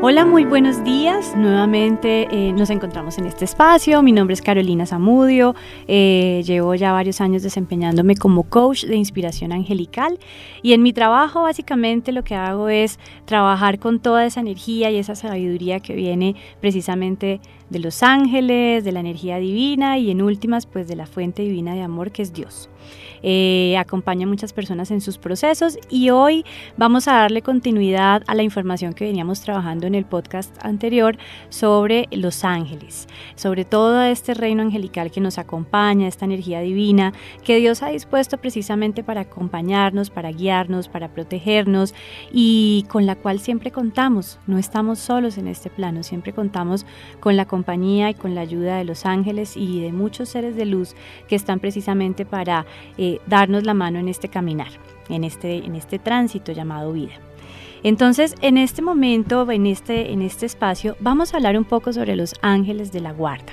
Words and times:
Hola, 0.00 0.24
muy 0.24 0.44
buenos 0.44 0.84
días. 0.84 1.34
Nuevamente 1.36 2.28
eh, 2.30 2.52
nos 2.52 2.70
encontramos 2.70 3.18
en 3.18 3.26
este 3.26 3.44
espacio. 3.44 4.00
Mi 4.00 4.12
nombre 4.12 4.34
es 4.34 4.42
Carolina 4.42 4.86
Zamudio. 4.86 5.56
Eh, 5.88 6.40
llevo 6.46 6.76
ya 6.76 6.92
varios 6.92 7.20
años 7.20 7.42
desempeñándome 7.42 8.14
como 8.14 8.44
coach 8.44 8.84
de 8.84 8.94
inspiración 8.94 9.50
angelical 9.50 10.20
y 10.62 10.74
en 10.74 10.84
mi 10.84 10.92
trabajo 10.92 11.42
básicamente 11.42 12.12
lo 12.12 12.22
que 12.22 12.36
hago 12.36 12.68
es 12.68 13.00
trabajar 13.24 13.80
con 13.80 13.98
toda 13.98 14.24
esa 14.24 14.38
energía 14.38 14.88
y 14.92 14.98
esa 14.98 15.16
sabiduría 15.16 15.80
que 15.80 15.96
viene 15.96 16.36
precisamente 16.60 17.40
de 17.68 17.78
los 17.80 18.04
ángeles, 18.04 18.84
de 18.84 18.92
la 18.92 19.00
energía 19.00 19.38
divina 19.38 19.98
y 19.98 20.12
en 20.12 20.22
últimas 20.22 20.66
pues 20.66 20.86
de 20.86 20.94
la 20.94 21.06
fuente 21.06 21.42
divina 21.42 21.74
de 21.74 21.82
amor 21.82 22.12
que 22.12 22.22
es 22.22 22.32
Dios 22.32 22.70
eh, 23.22 23.76
acompaña 23.78 24.26
a 24.26 24.28
muchas 24.28 24.52
personas 24.52 24.90
en 24.90 25.00
sus 25.00 25.18
procesos 25.18 25.78
y 25.90 26.10
hoy 26.10 26.44
vamos 26.76 27.08
a 27.08 27.14
darle 27.14 27.42
continuidad 27.42 28.22
a 28.26 28.34
la 28.34 28.42
información 28.42 28.92
que 28.92 29.04
veníamos 29.04 29.40
trabajando 29.40 29.86
en 29.86 29.94
el 29.94 30.04
podcast 30.04 30.54
anterior 30.64 31.16
sobre 31.48 32.08
los 32.10 32.44
ángeles, 32.44 33.08
sobre 33.34 33.64
todo 33.64 34.02
este 34.02 34.34
reino 34.34 34.62
angelical 34.62 35.10
que 35.10 35.20
nos 35.20 35.38
acompaña, 35.38 36.08
esta 36.08 36.24
energía 36.24 36.60
divina 36.60 37.12
que 37.44 37.56
Dios 37.56 37.82
ha 37.82 37.88
dispuesto 37.88 38.38
precisamente 38.38 39.02
para 39.02 39.22
acompañarnos, 39.22 40.10
para 40.10 40.30
guiarnos, 40.30 40.88
para 40.88 41.08
protegernos 41.08 41.94
y 42.32 42.86
con 42.88 43.06
la 43.06 43.16
cual 43.16 43.40
siempre 43.40 43.70
contamos, 43.70 44.38
no 44.46 44.58
estamos 44.58 44.98
solos 44.98 45.38
en 45.38 45.48
este 45.48 45.70
plano, 45.70 46.02
siempre 46.02 46.32
contamos 46.32 46.86
con 47.20 47.36
la 47.36 47.46
compañía 47.46 48.10
y 48.10 48.14
con 48.14 48.34
la 48.34 48.42
ayuda 48.42 48.76
de 48.76 48.84
los 48.84 49.06
ángeles 49.06 49.56
y 49.56 49.80
de 49.80 49.92
muchos 49.92 50.28
seres 50.28 50.56
de 50.56 50.66
luz 50.66 50.94
que 51.28 51.36
están 51.36 51.60
precisamente 51.60 52.24
para 52.24 52.66
eh, 52.96 53.07
darnos 53.26 53.64
la 53.64 53.74
mano 53.74 53.98
en 53.98 54.08
este 54.08 54.28
caminar, 54.28 54.70
en 55.08 55.24
este, 55.24 55.56
en 55.56 55.74
este 55.74 55.98
tránsito 55.98 56.52
llamado 56.52 56.92
vida. 56.92 57.14
Entonces, 57.82 58.34
en 58.40 58.58
este 58.58 58.82
momento, 58.82 59.50
en 59.50 59.66
este, 59.66 60.12
en 60.12 60.22
este 60.22 60.46
espacio, 60.46 60.96
vamos 61.00 61.32
a 61.32 61.36
hablar 61.36 61.56
un 61.56 61.64
poco 61.64 61.92
sobre 61.92 62.16
los 62.16 62.34
ángeles 62.42 62.92
de 62.92 63.00
la 63.00 63.12
guarda. 63.12 63.52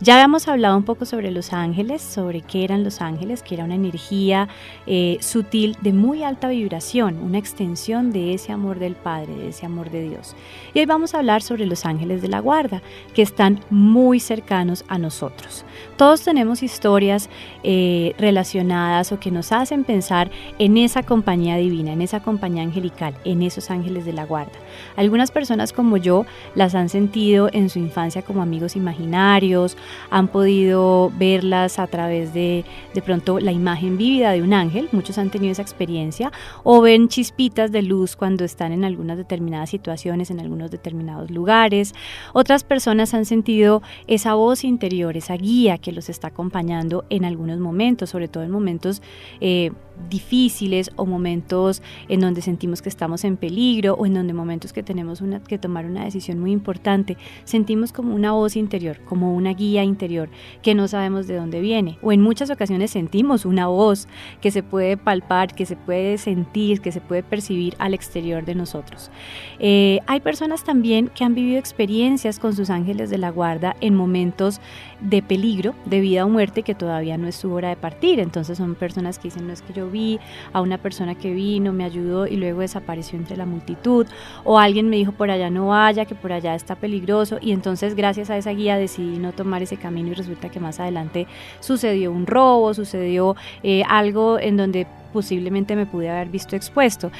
Ya 0.00 0.14
habíamos 0.14 0.46
hablado 0.46 0.76
un 0.76 0.84
poco 0.84 1.06
sobre 1.06 1.32
los 1.32 1.52
ángeles, 1.52 2.02
sobre 2.02 2.42
qué 2.42 2.62
eran 2.62 2.84
los 2.84 3.00
ángeles, 3.00 3.42
que 3.42 3.56
era 3.56 3.64
una 3.64 3.74
energía 3.74 4.48
eh, 4.86 5.18
sutil 5.20 5.76
de 5.80 5.92
muy 5.92 6.22
alta 6.22 6.46
vibración, 6.46 7.18
una 7.20 7.38
extensión 7.38 8.12
de 8.12 8.32
ese 8.32 8.52
amor 8.52 8.78
del 8.78 8.94
Padre, 8.94 9.34
de 9.34 9.48
ese 9.48 9.66
amor 9.66 9.90
de 9.90 10.08
Dios. 10.08 10.36
Y 10.72 10.78
hoy 10.78 10.86
vamos 10.86 11.14
a 11.14 11.18
hablar 11.18 11.42
sobre 11.42 11.66
los 11.66 11.84
ángeles 11.84 12.22
de 12.22 12.28
la 12.28 12.38
guarda, 12.38 12.80
que 13.12 13.22
están 13.22 13.58
muy 13.70 14.20
cercanos 14.20 14.84
a 14.86 14.98
nosotros. 14.98 15.64
Todos 15.96 16.22
tenemos 16.22 16.62
historias 16.62 17.28
eh, 17.64 18.14
relacionadas 18.18 19.10
o 19.10 19.18
que 19.18 19.32
nos 19.32 19.50
hacen 19.50 19.82
pensar 19.82 20.30
en 20.60 20.76
esa 20.76 21.02
compañía 21.02 21.56
divina, 21.56 21.92
en 21.92 22.02
esa 22.02 22.20
compañía 22.22 22.62
angelical, 22.62 23.16
en 23.24 23.42
esos 23.42 23.68
ángeles 23.72 24.04
de 24.04 24.12
la 24.12 24.26
guarda. 24.26 24.52
Algunas 24.94 25.32
personas 25.32 25.72
como 25.72 25.96
yo 25.96 26.24
las 26.54 26.76
han 26.76 26.88
sentido 26.88 27.48
en 27.52 27.68
su 27.68 27.80
infancia 27.80 28.22
como 28.22 28.42
amigos 28.42 28.76
imaginarios, 28.76 29.76
han 30.10 30.28
podido 30.28 31.12
verlas 31.18 31.78
a 31.78 31.86
través 31.86 32.34
de 32.34 32.64
de 32.94 33.02
pronto 33.02 33.38
la 33.38 33.52
imagen 33.52 33.96
vívida 33.96 34.32
de 34.32 34.42
un 34.42 34.52
ángel, 34.52 34.88
muchos 34.92 35.18
han 35.18 35.30
tenido 35.30 35.52
esa 35.52 35.62
experiencia, 35.62 36.32
o 36.64 36.80
ven 36.80 37.08
chispitas 37.08 37.70
de 37.70 37.82
luz 37.82 38.16
cuando 38.16 38.44
están 38.44 38.72
en 38.72 38.84
algunas 38.84 39.16
determinadas 39.16 39.70
situaciones, 39.70 40.30
en 40.30 40.40
algunos 40.40 40.70
determinados 40.70 41.30
lugares. 41.30 41.94
Otras 42.32 42.64
personas 42.64 43.14
han 43.14 43.24
sentido 43.24 43.82
esa 44.06 44.34
voz 44.34 44.64
interior, 44.64 45.16
esa 45.16 45.36
guía 45.36 45.78
que 45.78 45.92
los 45.92 46.08
está 46.08 46.28
acompañando 46.28 47.04
en 47.10 47.24
algunos 47.24 47.60
momentos, 47.60 48.10
sobre 48.10 48.28
todo 48.28 48.42
en 48.42 48.50
momentos 48.50 49.02
eh, 49.40 49.70
difíciles 50.08 50.90
o 50.96 51.06
momentos 51.06 51.82
en 52.08 52.20
donde 52.20 52.42
sentimos 52.42 52.82
que 52.82 52.88
estamos 52.88 53.24
en 53.24 53.36
peligro 53.36 53.94
o 53.94 54.06
en 54.06 54.14
donde 54.14 54.32
momentos 54.32 54.72
que 54.72 54.82
tenemos 54.82 55.20
una, 55.20 55.40
que 55.40 55.58
tomar 55.58 55.86
una 55.86 56.04
decisión 56.04 56.38
muy 56.38 56.52
importante, 56.52 57.16
sentimos 57.44 57.92
como 57.92 58.14
una 58.14 58.32
voz 58.32 58.56
interior, 58.56 59.00
como 59.04 59.34
una 59.34 59.52
guía 59.54 59.77
interior 59.84 60.28
que 60.62 60.74
no 60.74 60.88
sabemos 60.88 61.26
de 61.26 61.36
dónde 61.36 61.60
viene. 61.60 61.98
O 62.02 62.12
en 62.12 62.20
muchas 62.20 62.50
ocasiones 62.50 62.90
sentimos 62.90 63.44
una 63.44 63.66
voz 63.66 64.08
que 64.40 64.50
se 64.50 64.62
puede 64.62 64.96
palpar, 64.96 65.54
que 65.54 65.66
se 65.66 65.76
puede 65.76 66.18
sentir, 66.18 66.80
que 66.80 66.92
se 66.92 67.00
puede 67.00 67.22
percibir 67.22 67.74
al 67.78 67.94
exterior 67.94 68.44
de 68.44 68.54
nosotros. 68.54 69.10
Eh, 69.58 70.00
hay 70.06 70.20
personas 70.20 70.64
también 70.64 71.08
que 71.08 71.24
han 71.24 71.34
vivido 71.34 71.58
experiencias 71.58 72.38
con 72.38 72.54
sus 72.54 72.70
ángeles 72.70 73.10
de 73.10 73.18
la 73.18 73.30
guarda 73.30 73.76
en 73.80 73.94
momentos 73.94 74.60
de 75.00 75.22
peligro, 75.22 75.74
de 75.84 76.00
vida 76.00 76.24
o 76.24 76.28
muerte, 76.28 76.62
que 76.62 76.74
todavía 76.74 77.16
no 77.18 77.28
es 77.28 77.36
su 77.36 77.52
hora 77.52 77.68
de 77.68 77.76
partir. 77.76 78.20
Entonces 78.20 78.58
son 78.58 78.74
personas 78.74 79.18
que 79.18 79.28
dicen, 79.28 79.46
no 79.46 79.52
es 79.52 79.62
que 79.62 79.72
yo 79.72 79.88
vi 79.88 80.18
a 80.52 80.60
una 80.60 80.78
persona 80.78 81.14
que 81.14 81.32
vino, 81.32 81.72
me 81.72 81.84
ayudó 81.84 82.26
y 82.26 82.36
luego 82.36 82.60
desapareció 82.60 83.18
entre 83.18 83.36
la 83.36 83.46
multitud, 83.46 84.06
o 84.44 84.58
alguien 84.58 84.88
me 84.88 84.96
dijo 84.96 85.12
por 85.12 85.30
allá 85.30 85.50
no 85.50 85.68
vaya, 85.68 86.04
que 86.04 86.14
por 86.14 86.32
allá 86.32 86.54
está 86.54 86.74
peligroso, 86.76 87.38
y 87.40 87.52
entonces 87.52 87.94
gracias 87.94 88.30
a 88.30 88.36
esa 88.36 88.50
guía 88.50 88.76
decidí 88.76 89.18
no 89.18 89.32
tomar 89.32 89.62
ese 89.62 89.76
camino 89.76 90.08
y 90.08 90.14
resulta 90.14 90.48
que 90.48 90.60
más 90.60 90.80
adelante 90.80 91.26
sucedió 91.60 92.12
un 92.12 92.26
robo, 92.26 92.74
sucedió 92.74 93.36
eh, 93.62 93.82
algo 93.88 94.38
en 94.38 94.56
donde 94.56 94.86
posiblemente 95.12 95.76
me 95.76 95.86
pude 95.86 96.10
haber 96.10 96.28
visto 96.28 96.56
expuesto. 96.56 97.10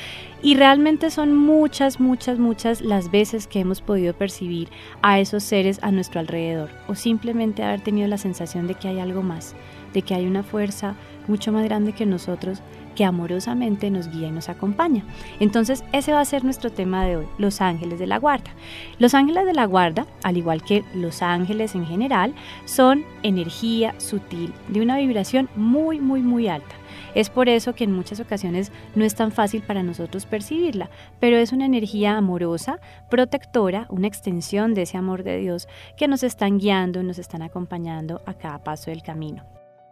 Y 0.43 0.55
realmente 0.55 1.11
son 1.11 1.37
muchas, 1.37 2.01
muchas, 2.01 2.39
muchas 2.39 2.81
las 2.81 3.11
veces 3.11 3.47
que 3.47 3.61
hemos 3.61 3.81
podido 3.81 4.15
percibir 4.15 4.69
a 5.03 5.19
esos 5.19 5.43
seres 5.43 5.79
a 5.83 5.91
nuestro 5.91 6.21
alrededor 6.21 6.71
o 6.87 6.95
simplemente 6.95 7.63
haber 7.63 7.81
tenido 7.81 8.07
la 8.09 8.19
sensación 8.19 8.67
de 8.67 8.75
que 8.75 8.89
hay 8.89 9.01
algo 9.01 9.23
más, 9.23 9.55
de 9.95 10.03
que 10.03 10.15
hay 10.15 10.27
una 10.27 10.43
fuerza 10.43 10.95
mucho 11.27 11.53
más 11.53 11.65
grande 11.65 11.93
que 11.93 12.07
nosotros 12.07 12.63
que 12.99 13.05
amorosamente 13.05 13.93
nos 13.93 14.11
guía 14.11 14.27
y 14.27 14.33
nos 14.33 14.49
acompaña. 14.49 15.05
Entonces, 15.39 15.85
ese 15.93 16.13
va 16.13 16.21
a 16.21 16.25
ser 16.25 16.43
nuestro 16.43 16.73
tema 16.73 17.07
de 17.07 17.19
hoy, 17.19 17.27
los 17.39 17.61
ángeles 17.61 18.01
de 18.01 18.09
la 18.09 18.19
guarda. 18.19 18.51
Los 18.99 19.15
ángeles 19.15 19.47
de 19.47 19.55
la 19.55 19.67
guarda, 19.67 20.05
al 20.25 20.37
igual 20.37 20.65
que 20.65 20.83
los 20.95 21.23
ángeles 21.23 21.77
en 21.77 21.87
general, 21.87 22.35
son 22.65 23.05
energía 23.23 23.95
sutil 24.01 24.53
de 24.67 24.81
una 24.81 24.99
vibración 24.99 25.49
muy, 25.55 26.01
muy, 26.01 26.23
muy 26.23 26.49
alta. 26.49 26.75
Es 27.19 27.31
por 27.31 27.49
eso 27.49 27.75
que 27.75 27.83
en 27.83 27.91
muchas 27.91 28.21
ocasiones 28.21 28.71
no 28.95 29.05
es 29.05 29.17
tan 29.17 29.33
fácil 29.33 29.61
para 29.63 29.83
nosotros 29.83 30.25
percibirla, 30.25 30.89
pero 31.19 31.37
es 31.37 31.51
una 31.51 31.67
energía 31.67 32.17
amorosa, 32.17 32.79
protectora, 33.11 33.89
una 33.91 34.07
extensión 34.07 34.73
de 34.73 34.83
ese 34.83 34.99
amor 34.99 35.25
de 35.25 35.37
Dios 35.39 35.67
que 35.97 36.07
nos 36.07 36.23
están 36.23 36.59
guiando, 36.61 37.03
nos 37.03 37.19
están 37.19 37.43
acompañando 37.43 38.23
a 38.25 38.35
cada 38.35 38.63
paso 38.63 38.93
del 38.93 39.03
camino. 39.03 39.43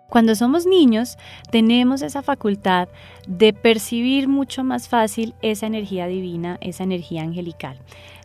Cuando 0.08 0.36
somos 0.36 0.66
niños 0.66 1.18
tenemos 1.50 2.02
esa 2.02 2.22
facultad 2.22 2.88
de 3.26 3.52
percibir 3.52 4.28
mucho 4.28 4.62
más 4.62 4.88
fácil 4.88 5.34
esa 5.42 5.66
energía 5.66 6.06
divina, 6.06 6.58
esa 6.60 6.84
energía 6.84 7.22
angelical 7.22 7.80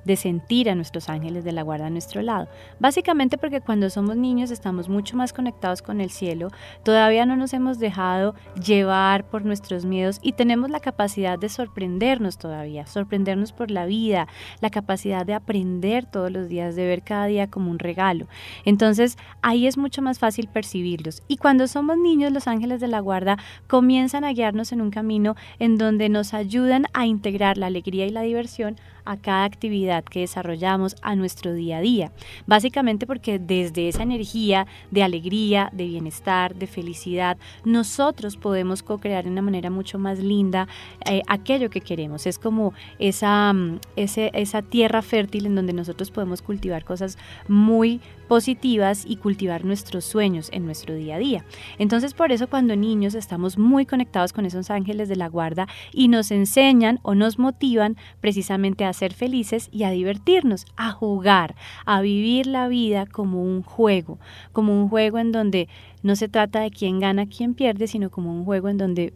de 0.06 0.16
sentir 0.16 0.69
a 0.69 0.75
nuestros 0.75 1.09
ángeles 1.09 1.44
de 1.44 1.51
la 1.51 1.63
guarda 1.63 1.88
a 1.88 1.89
nuestro 1.89 2.22
lado. 2.22 2.47
Básicamente 2.79 3.38
porque 3.38 3.62
cuando 3.62 3.89
somos 3.89 4.17
niños 4.17 4.51
estamos 4.51 4.89
mucho 4.89 5.17
más 5.17 5.34
conectados 5.34 5.81
con 5.81 6.01
el 6.01 6.09
cielo, 6.09 6.50
todavía 6.84 7.25
no 7.25 7.35
nos 7.35 7.53
hemos 7.53 7.79
dejado 7.79 8.35
llevar 8.63 9.25
por 9.25 9.45
nuestros 9.45 9.85
miedos 9.85 10.19
y 10.22 10.34
tenemos 10.34 10.69
la 10.69 10.79
capacidad 10.79 11.38
de 11.38 11.50
sorprendernos 11.50 12.38
todavía, 12.38 12.85
sorprendernos 12.85 13.51
por 13.53 13.72
la 13.72 13.85
vida, 13.85 14.28
la 14.61 14.69
capacidad 14.69 15.25
de 15.25 15.34
aprender 15.34 16.06
todos 16.06 16.31
los 16.31 16.47
días, 16.50 16.75
de 16.75 16.85
ver 16.85 17.03
cada 17.03 17.25
día 17.25 17.47
como 17.47 17.72
un 17.72 17.79
regalo. 17.79 18.28
Entonces 18.66 19.17
ahí 19.41 19.67
es 19.67 19.78
mucho 19.78 20.01
más 20.01 20.19
fácil 20.19 20.47
percibirlos. 20.47 21.23
Y 21.28 21.38
cuando 21.38 21.67
somos 21.67 21.97
niños, 21.97 22.31
los 22.31 22.47
ángeles 22.47 22.79
de 22.81 22.88
la 22.88 23.00
guarda 23.00 23.38
comienzan 23.67 24.23
a 24.23 24.34
guiarnos 24.34 24.72
en 24.72 24.81
un 24.81 24.91
camino 24.91 25.35
en 25.59 25.78
donde 25.78 26.09
nos 26.09 26.34
ayudan 26.34 26.85
a 26.94 27.06
integrar 27.06 27.57
la 27.57 27.67
alegría 27.67 28.06
y 28.06 28.09
la 28.09 28.22
diversión 28.22 28.78
a 29.06 29.17
cada 29.17 29.45
actividad 29.45 30.03
que 30.03 30.22
desarrollamos 30.22 30.96
a 31.02 31.16
nuestro 31.16 31.53
día 31.53 31.78
a 31.78 31.81
día. 31.81 32.11
Básicamente 32.47 33.08
porque 33.08 33.40
desde 33.40 33.87
esa 33.87 34.03
energía 34.03 34.67
de 34.91 35.03
alegría, 35.03 35.70
de 35.73 35.85
bienestar, 35.85 36.55
de 36.55 36.67
felicidad, 36.67 37.37
nosotros 37.64 38.37
podemos 38.37 38.84
co-crear 38.84 39.23
de 39.23 39.31
una 39.31 39.41
manera 39.41 39.70
mucho 39.70 39.99
más 39.99 40.20
linda 40.20 40.67
eh, 41.05 41.22
aquello 41.28 41.70
que 41.70 41.81
queremos. 41.81 42.25
Es 42.25 42.37
como 42.37 42.73
esa, 42.99 43.53
mm, 43.53 43.79
esa 43.96 44.61
tierra 44.61 45.02
fértil 45.02 45.46
en 45.46 45.55
donde 45.55 45.73
nosotros 45.73 46.11
podemos 46.11 46.41
cultivar 46.41 46.84
cosas 46.84 47.17
muy 47.47 48.02
positivas 48.31 49.03
y 49.05 49.17
cultivar 49.17 49.66
nuestros 49.66 50.05
sueños 50.05 50.47
en 50.53 50.63
nuestro 50.63 50.95
día 50.95 51.16
a 51.16 51.19
día. 51.19 51.45
Entonces 51.79 52.13
por 52.13 52.31
eso 52.31 52.47
cuando 52.47 52.78
niños 52.78 53.13
estamos 53.13 53.57
muy 53.57 53.85
conectados 53.85 54.31
con 54.31 54.45
esos 54.45 54.72
ángeles 54.72 55.09
de 55.09 55.17
la 55.17 55.28
guarda 55.28 55.67
y 55.91 56.07
nos 56.07 56.31
enseñan 56.31 57.01
o 57.03 57.13
nos 57.13 57.39
motivan 57.39 57.97
precisamente 58.22 58.85
a 58.85 58.93
ser 58.93 59.13
felices 59.13 59.67
y 59.69 59.83
a 59.83 59.91
divertirnos, 59.91 60.66
a 60.78 60.91
jugar, 60.93 61.55
a 61.85 61.99
vivir 61.99 62.47
la 62.47 62.69
vida 62.69 63.05
como 63.05 63.43
un 63.43 63.63
juego, 63.63 64.17
como 64.53 64.81
un 64.81 64.87
juego 64.87 65.19
en 65.19 65.34
donde 65.34 65.67
no 66.01 66.16
se 66.16 66.29
trata 66.29 66.61
de 66.61 66.72
quién 66.72 67.01
gana, 67.01 67.25
quién 67.25 67.53
pierde, 67.53 67.85
sino 67.87 68.11
como 68.11 68.31
un 68.31 68.45
juego 68.45 68.69
en 68.69 68.77
donde 68.77 69.13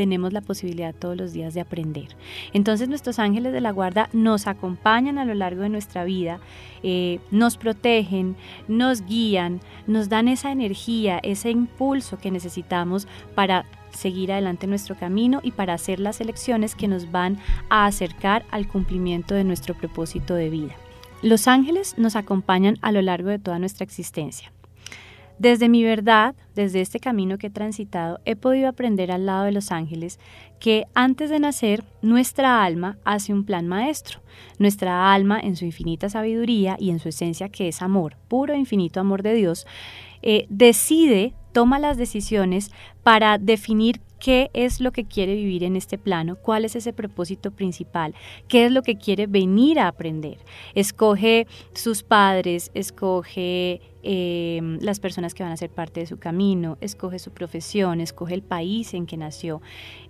tenemos 0.00 0.32
la 0.32 0.40
posibilidad 0.40 0.94
todos 0.94 1.14
los 1.14 1.34
días 1.34 1.52
de 1.52 1.60
aprender. 1.60 2.08
Entonces 2.54 2.88
nuestros 2.88 3.18
ángeles 3.18 3.52
de 3.52 3.60
la 3.60 3.70
guarda 3.70 4.08
nos 4.14 4.46
acompañan 4.46 5.18
a 5.18 5.26
lo 5.26 5.34
largo 5.34 5.60
de 5.60 5.68
nuestra 5.68 6.04
vida, 6.04 6.40
eh, 6.82 7.20
nos 7.30 7.58
protegen, 7.58 8.34
nos 8.66 9.04
guían, 9.04 9.60
nos 9.86 10.08
dan 10.08 10.28
esa 10.28 10.52
energía, 10.52 11.20
ese 11.22 11.50
impulso 11.50 12.16
que 12.16 12.30
necesitamos 12.30 13.08
para 13.34 13.66
seguir 13.90 14.32
adelante 14.32 14.66
nuestro 14.66 14.94
camino 14.94 15.40
y 15.42 15.50
para 15.50 15.74
hacer 15.74 16.00
las 16.00 16.22
elecciones 16.22 16.74
que 16.74 16.88
nos 16.88 17.10
van 17.10 17.36
a 17.68 17.84
acercar 17.84 18.46
al 18.50 18.68
cumplimiento 18.68 19.34
de 19.34 19.44
nuestro 19.44 19.74
propósito 19.74 20.34
de 20.34 20.48
vida. 20.48 20.76
Los 21.20 21.46
ángeles 21.46 21.98
nos 21.98 22.16
acompañan 22.16 22.78
a 22.80 22.90
lo 22.90 23.02
largo 23.02 23.28
de 23.28 23.38
toda 23.38 23.58
nuestra 23.58 23.84
existencia. 23.84 24.50
Desde 25.40 25.70
mi 25.70 25.82
verdad, 25.82 26.34
desde 26.54 26.82
este 26.82 27.00
camino 27.00 27.38
que 27.38 27.46
he 27.46 27.50
transitado, 27.50 28.20
he 28.26 28.36
podido 28.36 28.68
aprender 28.68 29.10
al 29.10 29.24
lado 29.24 29.44
de 29.44 29.52
los 29.52 29.72
ángeles 29.72 30.20
que 30.58 30.84
antes 30.92 31.30
de 31.30 31.38
nacer, 31.38 31.82
nuestra 32.02 32.62
alma 32.62 32.98
hace 33.06 33.32
un 33.32 33.46
plan 33.46 33.66
maestro. 33.66 34.20
Nuestra 34.58 35.14
alma, 35.14 35.40
en 35.40 35.56
su 35.56 35.64
infinita 35.64 36.10
sabiduría 36.10 36.76
y 36.78 36.90
en 36.90 36.98
su 36.98 37.08
esencia 37.08 37.48
que 37.48 37.68
es 37.68 37.80
amor, 37.80 38.18
puro 38.28 38.52
e 38.52 38.58
infinito 38.58 39.00
amor 39.00 39.22
de 39.22 39.32
Dios, 39.32 39.66
eh, 40.20 40.44
decide, 40.50 41.32
toma 41.52 41.78
las 41.78 41.96
decisiones 41.96 42.70
para 43.02 43.38
definir 43.38 44.02
qué 44.20 44.50
es 44.52 44.80
lo 44.80 44.92
que 44.92 45.04
quiere 45.04 45.34
vivir 45.34 45.64
en 45.64 45.74
este 45.74 45.98
plano, 45.98 46.36
cuál 46.36 46.64
es 46.64 46.76
ese 46.76 46.92
propósito 46.92 47.50
principal, 47.50 48.14
qué 48.46 48.66
es 48.66 48.72
lo 48.72 48.82
que 48.82 48.96
quiere 48.96 49.26
venir 49.26 49.80
a 49.80 49.88
aprender. 49.88 50.38
Escoge 50.74 51.46
sus 51.74 52.02
padres, 52.02 52.70
escoge 52.74 53.80
em, 54.02 54.78
las 54.80 55.00
personas 55.00 55.34
que 55.34 55.42
van 55.42 55.52
a 55.52 55.56
ser 55.56 55.70
parte 55.70 56.00
de 56.00 56.06
su 56.06 56.18
camino, 56.18 56.78
escoge 56.80 57.18
su 57.18 57.32
profesión, 57.32 58.00
escoge 58.00 58.34
el 58.34 58.42
país 58.42 58.94
en 58.94 59.06
que 59.06 59.16
nació. 59.16 59.60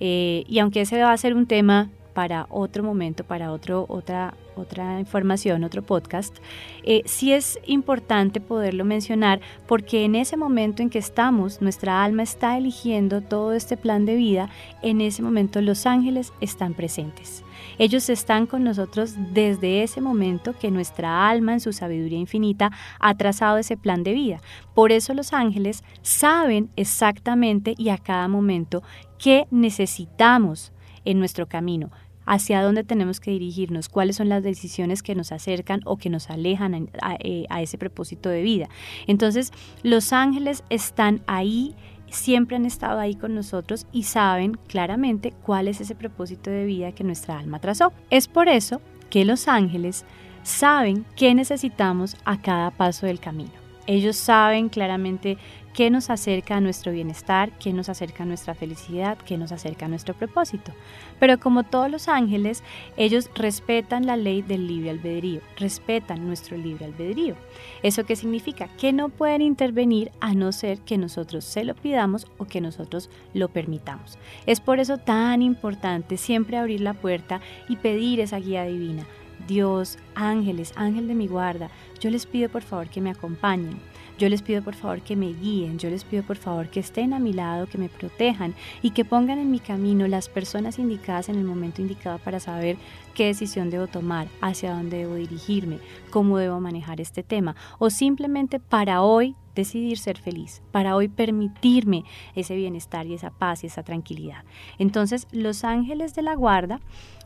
Eh, 0.01 0.45
y 0.47 0.59
aunque 0.59 0.83
ese 0.83 1.01
va 1.01 1.13
a 1.13 1.17
ser 1.17 1.35
un 1.35 1.47
tema 1.47 1.91
para 2.13 2.47
otro 2.51 2.83
momento, 2.83 3.25
para 3.25 3.53
otro, 3.53 3.87
otra, 3.89 4.35
otra 4.57 5.01
información, 5.01 5.65
otro 5.65 5.83
podcast, 5.83 6.37
eh, 6.85 7.03
sí 7.07 7.33
es 7.33 7.59
importante 7.67 8.41
poderlo 8.41 8.85
mencionar 8.85 9.41
porque 9.67 10.05
en 10.05 10.15
ese 10.15 10.37
momento 10.37 10.83
en 10.83 10.91
que 10.91 10.99
estamos, 10.99 11.61
nuestra 11.61 12.03
alma 12.05 12.23
está 12.23 12.59
eligiendo 12.59 13.21
todo 13.21 13.53
este 13.53 13.77
plan 13.77 14.05
de 14.05 14.17
vida, 14.17 14.51
en 14.83 15.01
ese 15.01 15.23
momento 15.23 15.61
los 15.61 15.87
ángeles 15.87 16.33
están 16.41 16.75
presentes. 16.75 17.45
Ellos 17.79 18.11
están 18.11 18.47
con 18.47 18.63
nosotros 18.65 19.15
desde 19.33 19.83
ese 19.83 20.01
momento 20.01 20.55
que 20.59 20.71
nuestra 20.71 21.29
alma 21.29 21.55
en 21.55 21.61
su 21.61 21.73
sabiduría 21.73 22.19
infinita 22.19 22.71
ha 22.99 23.15
trazado 23.15 23.59
ese 23.59 23.77
plan 23.77 24.03
de 24.03 24.13
vida. 24.13 24.41
Por 24.75 24.93
eso 24.93 25.15
los 25.15 25.33
ángeles 25.33 25.83
saben 26.03 26.71
exactamente 26.77 27.75
y 27.79 27.89
a 27.89 27.99
cada 27.99 28.29
momento 28.29 28.83
qué 29.19 29.47
necesitamos 29.51 30.73
en 31.05 31.19
nuestro 31.19 31.47
camino, 31.47 31.91
hacia 32.27 32.63
dónde 32.63 32.85
tenemos 32.85 33.21
que 33.21 33.31
dirigirnos, 33.33 33.89
cuáles 33.89 34.17
son 34.17 34.29
las 34.29 34.43
decisiones 34.43 35.03
que 35.03 35.15
nos 35.15 35.33
acercan 35.33 35.81
o 35.85 35.97
que 35.97 36.11
nos 36.11 36.31
alejan 36.31 36.91
eh, 37.21 37.47
a, 37.49 37.63
ese 37.63 37.79
propósito 37.79 38.29
de 38.29 38.43
vida. 38.43 38.69
Entonces, 39.07 39.53
los 39.83 40.13
ángeles 40.13 40.65
están 40.71 41.23
ahí 41.27 41.75
siempre 42.11 42.57
han 42.57 42.67
estado 42.67 42.99
ahí 42.99 43.15
con 43.15 43.35
nosotros 43.37 43.87
y 43.93 44.03
saben 44.03 44.59
claramente 44.67 45.33
cuál 45.45 45.69
es 45.69 45.81
ese 45.81 45.95
propósito 45.95 46.51
de 46.51 46.65
vida 46.65 46.93
que 46.93 47.05
nuestra 47.05 47.39
alma 47.39 47.61
trazó. 47.61 47.93
Es 48.11 48.27
por 48.27 48.49
eso 48.49 48.81
que 49.11 49.25
los 49.25 49.47
ángeles 49.49 50.05
saben 50.43 51.05
qué 51.17 51.35
necesitamos 51.35 52.17
a 52.25 52.41
cada 52.41 52.71
paso 52.73 53.07
del 53.07 53.21
camino. 53.21 53.53
Ellos 53.87 54.17
saben 54.17 54.69
claramente 54.69 55.39
qué 55.73 55.91
nos 55.91 56.11
acerca 56.11 56.57
a 56.57 56.61
nuestro 56.61 56.93
bienestar, 56.93 57.51
qué 57.59 57.73
nos 57.73 57.89
acerca 57.89 58.25
a 58.25 58.27
nuestra 58.27 58.55
felicidad, 58.55 59.19
qué 59.19 59.39
nos 59.39 59.53
acerca 59.53 59.87
a 59.87 59.89
nuestro 59.89 60.15
propósito. 60.15 60.73
Pero 61.19 61.39
como 61.39 61.63
todos 61.63 61.91
los 61.91 62.09
ángeles, 62.09 62.63
ellos 62.97 63.31
respetan 63.35 64.07
la 64.07 64.17
ley 64.17 64.43
del 64.43 64.67
libre 64.67 64.91
albedrío, 64.91 65.41
respetan 65.57 66.27
nuestro 66.27 66.57
libre 66.57 66.87
albedrío. 66.87 67.35
¿Eso 67.83 68.05
qué 68.05 68.17
significa? 68.17 68.69
Que 68.77 68.93
no 68.93 69.09
pueden 69.09 69.43
intervenir 69.43 70.11
a 70.21 70.35
no 70.35 70.53
ser 70.53 70.81
que 70.81 70.99
nosotros 70.99 71.45
se 71.45 71.65
lo 71.65 71.75
pidamos 71.75 72.27
o 72.39 72.47
que 72.47 72.61
nosotros 72.61 73.11
lo 73.35 73.49
permitamos. 73.49 74.19
Es 74.47 74.61
por 74.61 74.81
eso 74.81 74.99
tan 74.99 75.43
importante 75.43 76.17
siempre 76.17 76.57
abrir 76.57 76.81
la 76.81 76.95
puerta 76.95 77.41
y 77.69 77.77
pedir 77.77 78.21
esa 78.21 78.39
guía 78.39 78.65
divina. 78.65 79.07
Dios, 79.47 79.99
ángeles, 80.15 80.73
ángel 80.77 81.09
de 81.09 81.15
mi 81.15 81.27
guarda, 81.27 81.71
yo 82.01 82.11
les 82.11 82.27
pido 82.27 82.49
por 82.49 82.63
favor 82.63 82.89
que 82.89 83.01
me 83.01 83.11
acompañen. 83.11 83.79
Yo 84.21 84.29
les 84.29 84.43
pido 84.43 84.63
por 84.63 84.75
favor 84.75 85.01
que 85.01 85.17
me 85.17 85.33
guíen, 85.33 85.79
yo 85.79 85.89
les 85.89 86.05
pido 86.05 86.23
por 86.23 86.37
favor 86.37 86.69
que 86.69 86.81
estén 86.81 87.15
a 87.15 87.19
mi 87.19 87.33
lado, 87.33 87.67
que 87.67 87.79
me 87.79 87.89
protejan 87.89 88.55
y 88.83 88.91
que 88.91 89.07
pongan 89.07 89.39
en 89.39 89.51
mi 89.51 89.61
camino 89.61 90.07
las 90.09 90.29
personas 90.29 90.79
indicadas 90.79 91.31
en 91.31 91.37
el 91.37 91.45
momento 91.45 91.81
indicado 91.81 92.19
para 92.19 92.39
saber 92.39 92.77
qué 93.15 93.25
decisión 93.25 93.71
debo 93.71 93.87
tomar, 93.87 94.29
hacia 94.43 94.75
dónde 94.75 94.99
debo 94.99 95.15
dirigirme, 95.15 95.79
cómo 96.11 96.37
debo 96.37 96.61
manejar 96.61 97.01
este 97.01 97.23
tema 97.23 97.57
o 97.79 97.89
simplemente 97.89 98.61
para 98.61 99.01
hoy 99.01 99.37
decidir 99.55 99.97
ser 99.97 100.19
feliz, 100.19 100.61
para 100.71 100.97
hoy 100.97 101.09
permitirme 101.09 102.05
ese 102.35 102.55
bienestar 102.57 103.07
y 103.07 103.15
esa 103.15 103.31
paz 103.31 103.65
y 103.65 103.69
esa 103.69 103.85
tranquilidad. 103.85 104.45
Entonces 104.79 105.29
los 105.33 105.65
ángeles 105.65 106.15
de 106.15 106.21
la 106.21 106.35
guarda 106.35 106.81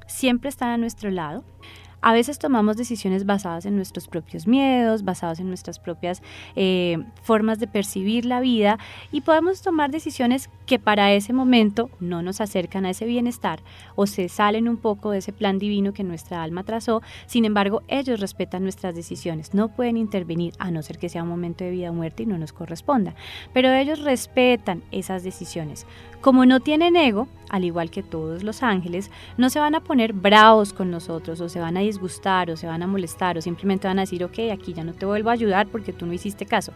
siempre 0.06 0.48
están 0.48 0.70
a 0.70 0.78
nuestro 0.78 1.10
lado. 1.10 1.42
A 2.06 2.12
veces 2.12 2.38
tomamos 2.38 2.76
decisiones 2.76 3.24
basadas 3.24 3.64
en 3.64 3.76
nuestros 3.76 4.08
propios 4.08 4.46
miedos, 4.46 5.04
basadas 5.04 5.40
en 5.40 5.48
nuestras 5.48 5.78
propias 5.78 6.22
eh, 6.54 7.02
formas 7.22 7.58
de 7.58 7.66
percibir 7.66 8.26
la 8.26 8.40
vida 8.40 8.78
y 9.10 9.22
podemos 9.22 9.62
tomar 9.62 9.90
decisiones 9.90 10.50
que 10.66 10.78
para 10.78 11.14
ese 11.14 11.32
momento 11.32 11.88
no 12.00 12.20
nos 12.20 12.42
acercan 12.42 12.84
a 12.84 12.90
ese 12.90 13.06
bienestar 13.06 13.60
o 13.94 14.06
se 14.06 14.28
salen 14.28 14.68
un 14.68 14.76
poco 14.76 15.12
de 15.12 15.18
ese 15.18 15.32
plan 15.32 15.58
divino 15.58 15.94
que 15.94 16.04
nuestra 16.04 16.42
alma 16.42 16.62
trazó. 16.62 17.00
Sin 17.24 17.46
embargo, 17.46 17.80
ellos 17.88 18.20
respetan 18.20 18.64
nuestras 18.64 18.94
decisiones, 18.94 19.54
no 19.54 19.68
pueden 19.68 19.96
intervenir 19.96 20.52
a 20.58 20.70
no 20.70 20.82
ser 20.82 20.98
que 20.98 21.08
sea 21.08 21.22
un 21.22 21.30
momento 21.30 21.64
de 21.64 21.70
vida 21.70 21.90
o 21.90 21.94
muerte 21.94 22.24
y 22.24 22.26
no 22.26 22.36
nos 22.36 22.52
corresponda. 22.52 23.14
Pero 23.54 23.72
ellos 23.72 24.00
respetan 24.00 24.82
esas 24.90 25.24
decisiones. 25.24 25.86
Como 26.20 26.44
no 26.44 26.60
tienen 26.60 26.96
ego, 26.96 27.28
al 27.50 27.64
igual 27.64 27.90
que 27.90 28.02
todos 28.02 28.42
los 28.42 28.62
ángeles, 28.62 29.10
no 29.36 29.50
se 29.50 29.60
van 29.60 29.74
a 29.74 29.80
poner 29.80 30.12
bravos 30.12 30.72
con 30.72 30.90
nosotros 30.90 31.40
o 31.40 31.48
se 31.48 31.60
van 31.60 31.76
a 31.76 31.82
disgustar 31.94 32.50
o 32.50 32.56
se 32.56 32.66
van 32.66 32.82
a 32.82 32.86
molestar 32.86 33.38
o 33.38 33.40
simplemente 33.40 33.86
van 33.86 33.98
a 33.98 34.02
decir, 34.02 34.24
ok, 34.24 34.38
aquí 34.52 34.72
ya 34.72 34.84
no 34.84 34.92
te 34.92 35.06
vuelvo 35.06 35.30
a 35.30 35.32
ayudar 35.32 35.68
porque 35.68 35.92
tú 35.92 36.06
no 36.06 36.12
hiciste 36.12 36.46
caso. 36.46 36.72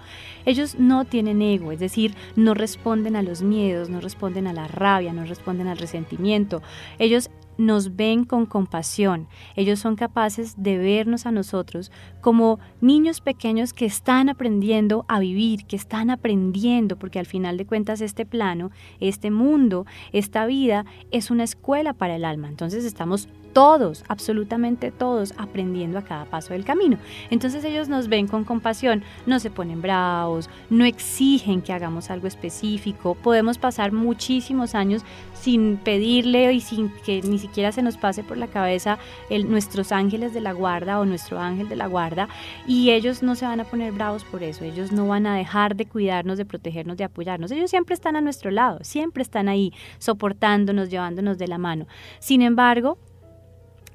Ellos 0.47 0.77
no 0.79 1.05
tienen 1.05 1.43
ego, 1.43 1.73
es 1.73 1.81
decir, 1.81 2.15
no 2.37 2.55
responden 2.55 3.17
a 3.17 3.23
los 3.23 3.43
miedos, 3.43 3.91
no 3.91 4.01
responden 4.01 4.47
a 4.47 4.53
la 4.53 4.69
rabia, 4.69 5.13
no 5.13 5.25
responden 5.25 5.67
al 5.67 5.79
resentimiento. 5.79 6.63
Ellos 6.99 7.31
nos 7.59 7.97
ven 7.97 8.25
con 8.25 8.47
compasión. 8.47 9.27
Ellos 9.57 9.81
son 9.81 9.97
capaces 9.97 10.55
de 10.63 10.79
vernos 10.79 11.27
a 11.27 11.33
nosotros 11.33 11.91
como 12.21 12.61
niños 12.81 13.21
pequeños 13.21 13.73
que 13.73 13.85
están 13.85 14.29
aprendiendo 14.29 15.05
a 15.09 15.19
vivir, 15.19 15.67
que 15.67 15.77
están 15.77 16.09
aprendiendo, 16.11 16.97
porque 16.97 17.19
al 17.19 17.27
final 17.27 17.57
de 17.57 17.67
cuentas 17.67 18.01
este 18.01 18.25
plano, 18.25 18.71
este 19.01 19.31
mundo, 19.31 19.85
esta 20.13 20.47
vida 20.47 20.87
es 21.11 21.31
una 21.31 21.45
escuela 21.45 21.93
para 21.93 22.17
el 22.17 22.25
alma. 22.25 22.49
Entonces 22.49 22.85
estamos 22.85 23.29
todos, 23.59 24.05
absolutamente 24.07 24.93
todos, 24.93 25.35
aprendiendo 25.37 25.99
a 25.99 26.03
cada 26.03 26.27
paso 26.27 26.53
del 26.53 26.65
camino. 26.65 26.97
Entonces 27.29 27.65
ellos 27.65 27.89
nos 27.89 28.07
ven 28.07 28.29
con 28.29 28.45
compasión, 28.45 29.03
no 29.27 29.41
se 29.41 29.51
ponen 29.51 29.83
bravos, 29.83 30.49
no 30.71 30.85
exigen 30.85 31.61
que 31.61 31.73
hagamos 31.73 32.09
algo 32.09 32.29
específico. 32.29 33.17
Podemos 33.17 33.59
pasar 33.59 33.91
muchísimos 33.91 34.77
años 34.77 35.03
sin 35.35 35.77
pedirle 35.77 36.53
y 36.53 36.61
sin 36.61 36.91
que 37.05 37.21
ni 37.23 37.41
siquiera 37.41 37.73
se 37.73 37.83
nos 37.83 37.97
pase 37.97 38.23
por 38.23 38.37
la 38.37 38.47
cabeza 38.47 38.97
nuestros 39.29 39.91
ángeles 39.91 40.33
de 40.33 40.41
la 40.41 40.53
guarda 40.53 41.01
o 41.01 41.05
nuestro 41.05 41.41
ángel 41.41 41.69
de 41.69 41.75
la 41.75 41.89
guarda 41.89 42.29
y 42.65 42.93
ellos 42.93 43.25
no 43.25 43.35
se 43.35 43.45
van 43.45 43.59
a 43.59 43.65
poner 43.65 43.91
bravos 43.91 44.23
por 44.23 44.45
eso, 44.45 44.65
ellos 44.65 44.93
no 44.93 45.09
van 45.09 45.27
a 45.27 45.35
dejar 45.35 45.75
de 45.75 45.87
cuidarnos, 45.87 46.39
de 46.39 46.45
protegernos, 46.45 46.97
de 46.97 47.03
apoyarnos. 47.03 47.51
Ellos 47.51 47.71
siempre 47.71 47.95
están 47.95 48.15
a 48.15 48.21
nuestro 48.21 48.53
lado, 48.53 48.79
siempre 48.83 49.25
están 49.25 49.49
ahí 49.49 49.73
soportándonos, 49.99 50.91
llevándonos 50.91 51.39
de 51.39 51.49
la 51.49 51.59
mano. 51.59 51.89
Sin 52.21 52.41
embargo, 52.41 52.99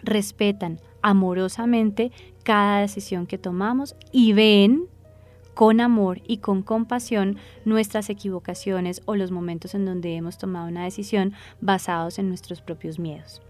respetan 0.03 0.79
amorosamente 1.01 2.11
cada 2.43 2.79
decisión 2.79 3.25
que 3.25 3.37
tomamos 3.37 3.95
y 4.11 4.33
ven 4.33 4.87
con 5.53 5.81
amor 5.81 6.21
y 6.27 6.37
con 6.37 6.63
compasión 6.63 7.37
nuestras 7.65 8.09
equivocaciones 8.09 9.01
o 9.05 9.15
los 9.15 9.31
momentos 9.31 9.75
en 9.75 9.85
donde 9.85 10.15
hemos 10.15 10.37
tomado 10.37 10.67
una 10.67 10.83
decisión 10.83 11.33
basados 11.61 12.19
en 12.19 12.27
nuestros 12.29 12.61
propios 12.61 12.99
miedos. 12.99 13.41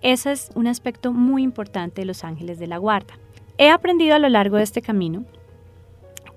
Ese 0.00 0.32
es 0.32 0.50
un 0.54 0.66
aspecto 0.66 1.12
muy 1.12 1.42
importante 1.42 2.02
de 2.02 2.06
los 2.06 2.24
ángeles 2.24 2.58
de 2.58 2.66
la 2.66 2.78
guarda. 2.78 3.14
He 3.58 3.68
aprendido 3.70 4.14
a 4.14 4.18
lo 4.18 4.28
largo 4.28 4.56
de 4.56 4.64
este 4.64 4.82
camino 4.82 5.24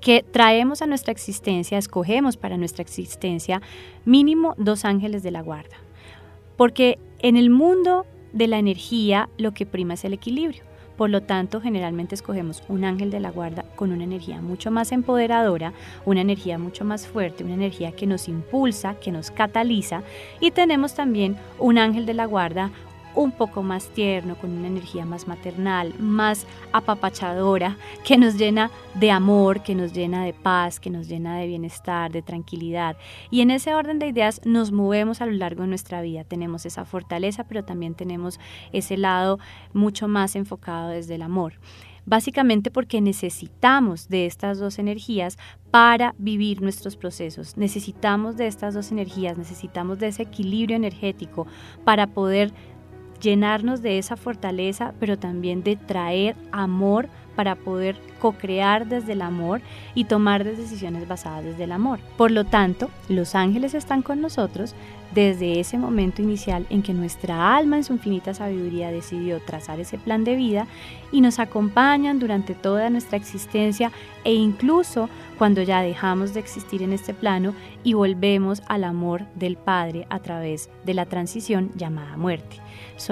que 0.01 0.23
traemos 0.23 0.83
a 0.83 0.85
nuestra 0.85 1.11
existencia, 1.11 1.79
escogemos 1.79 2.37
para 2.37 2.57
nuestra 2.57 2.83
existencia 2.83 3.61
mínimo 4.03 4.53
dos 4.57 4.85
ángeles 4.85 5.23
de 5.23 5.31
la 5.31 5.41
guarda. 5.41 5.77
Porque 6.57 6.99
en 7.19 7.37
el 7.37 7.49
mundo 7.49 8.05
de 8.35 8.47
la 8.47 8.59
energía 8.59 9.29
lo 9.37 9.53
que 9.53 9.65
prima 9.65 9.95
es 9.95 10.03
el 10.03 10.13
equilibrio. 10.13 10.61
Por 10.97 11.09
lo 11.09 11.21
tanto, 11.21 11.59
generalmente 11.59 12.15
escogemos 12.15 12.63
un 12.69 12.85
ángel 12.85 13.11
de 13.11 13.19
la 13.19 13.31
guarda 13.31 13.65
con 13.75 13.91
una 13.91 14.03
energía 14.03 14.41
mucho 14.41 14.71
más 14.71 14.91
empoderadora, 14.91 15.73
una 16.05 16.21
energía 16.21 16.57
mucho 16.57 16.85
más 16.85 17.05
fuerte, 17.07 17.43
una 17.43 17.53
energía 17.53 17.91
que 17.91 18.07
nos 18.07 18.29
impulsa, 18.29 18.95
que 18.95 19.11
nos 19.11 19.31
cataliza. 19.31 20.03
Y 20.39 20.51
tenemos 20.51 20.93
también 20.93 21.35
un 21.59 21.77
ángel 21.77 22.05
de 22.05 22.13
la 22.13 22.25
guarda 22.25 22.71
un 23.15 23.31
poco 23.31 23.63
más 23.63 23.87
tierno, 23.89 24.35
con 24.35 24.51
una 24.51 24.67
energía 24.67 25.05
más 25.05 25.27
maternal, 25.27 25.93
más 25.99 26.45
apapachadora, 26.71 27.77
que 28.03 28.17
nos 28.17 28.35
llena 28.37 28.71
de 28.93 29.11
amor, 29.11 29.63
que 29.63 29.75
nos 29.75 29.93
llena 29.93 30.23
de 30.23 30.33
paz, 30.33 30.79
que 30.79 30.89
nos 30.89 31.07
llena 31.07 31.37
de 31.37 31.47
bienestar, 31.47 32.11
de 32.11 32.21
tranquilidad. 32.21 32.97
Y 33.31 33.41
en 33.41 33.51
ese 33.51 33.73
orden 33.73 33.99
de 33.99 34.07
ideas 34.07 34.41
nos 34.45 34.71
movemos 34.71 35.21
a 35.21 35.25
lo 35.25 35.33
largo 35.33 35.63
de 35.63 35.69
nuestra 35.69 36.01
vida. 36.01 36.23
Tenemos 36.23 36.65
esa 36.65 36.85
fortaleza, 36.85 37.45
pero 37.45 37.63
también 37.63 37.95
tenemos 37.95 38.39
ese 38.71 38.97
lado 38.97 39.39
mucho 39.73 40.07
más 40.07 40.35
enfocado 40.35 40.89
desde 40.89 41.15
el 41.15 41.21
amor 41.21 41.53
básicamente 42.05 42.71
porque 42.71 43.01
necesitamos 43.01 44.07
de 44.07 44.25
estas 44.25 44.59
dos 44.59 44.79
energías 44.79 45.37
para 45.71 46.15
vivir 46.17 46.61
nuestros 46.61 46.95
procesos. 46.95 47.57
Necesitamos 47.57 48.37
de 48.37 48.47
estas 48.47 48.73
dos 48.73 48.91
energías, 48.91 49.37
necesitamos 49.37 49.99
de 49.99 50.07
ese 50.07 50.23
equilibrio 50.23 50.77
energético 50.77 51.47
para 51.83 52.07
poder 52.07 52.53
llenarnos 53.25 53.81
de 53.81 53.97
esa 53.97 54.15
fortaleza, 54.15 54.93
pero 54.99 55.17
también 55.17 55.63
de 55.63 55.75
traer 55.75 56.35
amor 56.51 57.09
para 57.35 57.55
poder 57.55 57.97
co-crear 58.21 58.87
desde 58.87 59.13
el 59.13 59.21
amor 59.21 59.61
y 59.93 60.05
tomar 60.05 60.43
decisiones 60.45 61.07
basadas 61.07 61.43
desde 61.43 61.65
el 61.65 61.73
amor. 61.73 61.99
Por 62.17 62.31
lo 62.31 62.45
tanto, 62.45 62.89
los 63.09 63.35
ángeles 63.35 63.73
están 63.73 64.03
con 64.03 64.21
nosotros 64.21 64.73
desde 65.15 65.61
ese 65.61 65.77
momento 65.77 66.21
inicial 66.21 66.67
en 66.69 66.83
que 66.83 66.93
nuestra 66.93 67.55
alma 67.55 67.77
en 67.77 67.85
su 67.85 67.93
infinita 67.93 68.33
sabiduría 68.33 68.91
decidió 68.91 69.39
trazar 69.39 69.79
ese 69.79 69.97
plan 69.97 70.25
de 70.25 70.35
vida 70.35 70.67
y 71.09 71.21
nos 71.21 71.39
acompañan 71.39 72.19
durante 72.19 72.53
toda 72.53 72.89
nuestra 72.89 73.17
existencia 73.17 73.93
e 74.25 74.33
incluso 74.33 75.09
cuando 75.37 75.61
ya 75.61 75.81
dejamos 75.81 76.33
de 76.33 76.41
existir 76.41 76.83
en 76.83 76.91
este 76.91 77.13
plano 77.13 77.55
y 77.83 77.93
volvemos 77.93 78.61
al 78.67 78.83
amor 78.83 79.25
del 79.35 79.55
Padre 79.55 80.05
a 80.09 80.19
través 80.19 80.69
de 80.83 80.93
la 80.93 81.05
transición 81.05 81.71
llamada 81.75 82.17
muerte. 82.17 82.57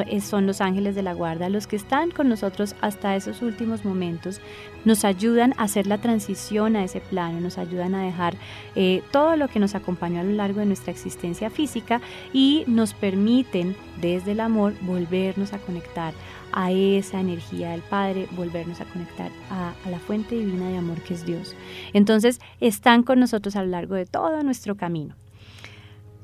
Eh, 0.08 0.22
son 0.22 0.48
los 0.48 0.62
ángeles 0.62 0.96
de 0.96 1.04
la 1.04 1.14
guarda 1.14 1.50
los 1.50 1.68
que 1.68 1.76
están 1.76 2.12
con 2.12 2.30
nosotros 2.30 2.76
hasta 2.82 3.16
esos 3.16 3.42
últimos 3.42 3.86
momentos, 3.86 4.42
nos 4.86 5.06
ayudan 5.06 5.54
a 5.58 5.64
hacer 5.64 5.88
la 5.88 5.98
transición 5.98 6.76
a 6.76 6.84
ese 6.84 7.00
plano, 7.02 7.40
nos 7.40 7.58
ayudan 7.58 7.96
a 7.96 8.04
dejar 8.04 8.36
eh, 8.76 9.02
todo 9.12 9.36
lo 9.36 9.48
que 9.48 9.60
nos 9.60 9.76
acompañó 9.76 10.20
a 10.20 10.24
lo 10.24 10.32
largo 10.32 10.60
de 10.60 10.66
nuestra 10.66 10.92
existencia 10.92 11.50
física 11.50 12.02
y 12.34 12.64
nos 12.68 12.94
permiten 12.94 13.76
desde 14.02 14.32
el 14.32 14.40
amor 14.40 14.74
volvernos 14.82 15.54
a 15.54 15.60
conectar 15.60 16.14
a 16.52 16.72
esa 16.72 17.20
energía 17.20 17.72
del 17.72 17.82
Padre, 17.82 18.28
volvernos 18.32 18.80
a 18.80 18.86
conectar 18.86 19.32
a, 19.50 19.74
a, 19.86 19.90
la 19.90 20.00
fuente 20.00 20.36
divina 20.36 20.70
de 20.70 20.78
amor 20.78 21.02
que 21.02 21.16
es 21.16 21.26
Dios. 21.26 21.56
Entonces, 21.94 22.40
están 22.60 23.04
con 23.04 23.20
nosotros 23.20 23.56
a 23.56 23.64
lo 23.64 23.70
largo 23.70 23.96
de 23.96 24.06
todo 24.06 24.44
nuestro 24.44 24.76
camino. 24.76 25.16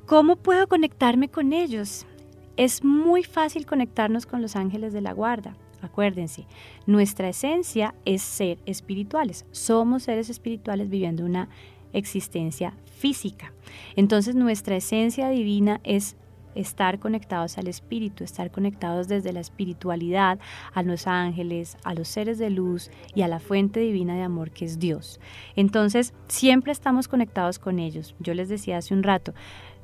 ¿Cómo 0.06 0.36
puedo 0.36 0.68
conectarme 0.68 1.30
con 1.30 1.54
ellos? 1.54 2.06
Es 2.60 2.84
muy 2.84 3.24
fácil 3.24 3.66
conectarnos 3.66 4.26
con 4.26 4.42
los 4.42 4.58
ángeles 4.58 4.92
de 4.92 5.00
la 5.00 5.14
guarda. 5.14 5.56
Acuérdense, 5.82 6.46
nuestra 6.88 7.30
esencia 7.30 7.96
es 8.04 8.22
ser 8.22 8.58
espirituales. 8.66 9.46
Somos 9.52 10.04
seres 10.04 10.30
espirituales 10.30 10.90
viviendo 10.90 11.24
una 11.24 11.48
existencia 11.94 12.74
física. 12.98 13.54
Entonces 13.96 14.36
nuestra 14.36 14.76
esencia 14.76 15.30
divina 15.30 15.80
es 15.86 16.18
estar 16.54 17.00
conectados 17.00 17.58
al 17.58 17.70
espíritu, 17.70 18.26
estar 18.26 18.52
conectados 18.52 19.08
desde 19.08 19.32
la 19.32 19.40
espiritualidad 19.40 20.38
a 20.74 20.84
los 20.84 21.08
ángeles, 21.08 21.78
a 21.86 21.94
los 21.94 22.10
seres 22.10 22.40
de 22.40 22.50
luz 22.50 22.92
y 23.16 23.22
a 23.22 23.30
la 23.30 23.40
fuente 23.40 23.80
divina 23.80 24.18
de 24.18 24.24
amor 24.24 24.52
que 24.52 24.66
es 24.66 24.80
Dios. 24.80 25.22
Entonces, 25.56 26.14
siempre 26.28 26.74
estamos 26.74 27.08
conectados 27.08 27.58
con 27.58 27.80
ellos. 27.80 28.16
Yo 28.20 28.34
les 28.34 28.50
decía 28.50 28.80
hace 28.80 28.94
un 28.94 29.04
rato, 29.04 29.34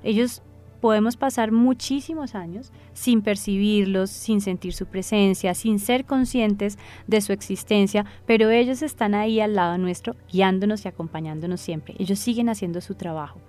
ellos 0.03 0.43
podemos 0.85 1.17
pasar 1.17 1.51
muchísimos 1.51 2.35
años 2.35 2.71
sin 2.93 3.23
percibirlos, 3.23 4.11
sin 4.11 4.39
sentir 4.39 4.71
su 4.71 4.85
presencia, 4.85 5.55
sin 5.55 5.79
ser 5.79 6.05
conscientes 6.05 6.77
de 7.07 7.21
su 7.21 7.33
existencia, 7.33 8.05
pero 8.27 8.51
ellos 8.51 8.83
están 8.83 9.15
ahí 9.15 9.39
al 9.39 9.55
lado 9.55 9.79
nuestro, 9.79 10.15
guiándonos 10.31 10.85
y 10.85 10.87
acompañándonos 10.87 11.59
siempre. 11.59 11.95
Ellos 11.97 12.19
siguen 12.19 12.49
haciendo 12.49 12.81
su 12.81 12.93
trabajo. 12.93 13.39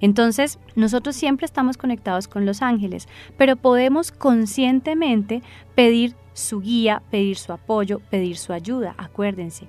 Entonces, 0.00 0.60
nosotros 0.76 1.16
siempre 1.16 1.46
estamos 1.46 1.78
conectados 1.78 2.28
con 2.28 2.46
los 2.46 2.62
ángeles, 2.62 3.08
pero 3.36 3.56
podemos 3.56 4.12
conscientemente 4.12 5.42
pedir 5.74 6.14
su 6.32 6.60
guía, 6.60 7.02
pedir 7.10 7.38
su 7.38 7.52
apoyo, 7.52 8.02
pedir 8.08 8.36
su 8.36 8.52
ayuda. 8.52 8.94
Acuérdense, 8.98 9.66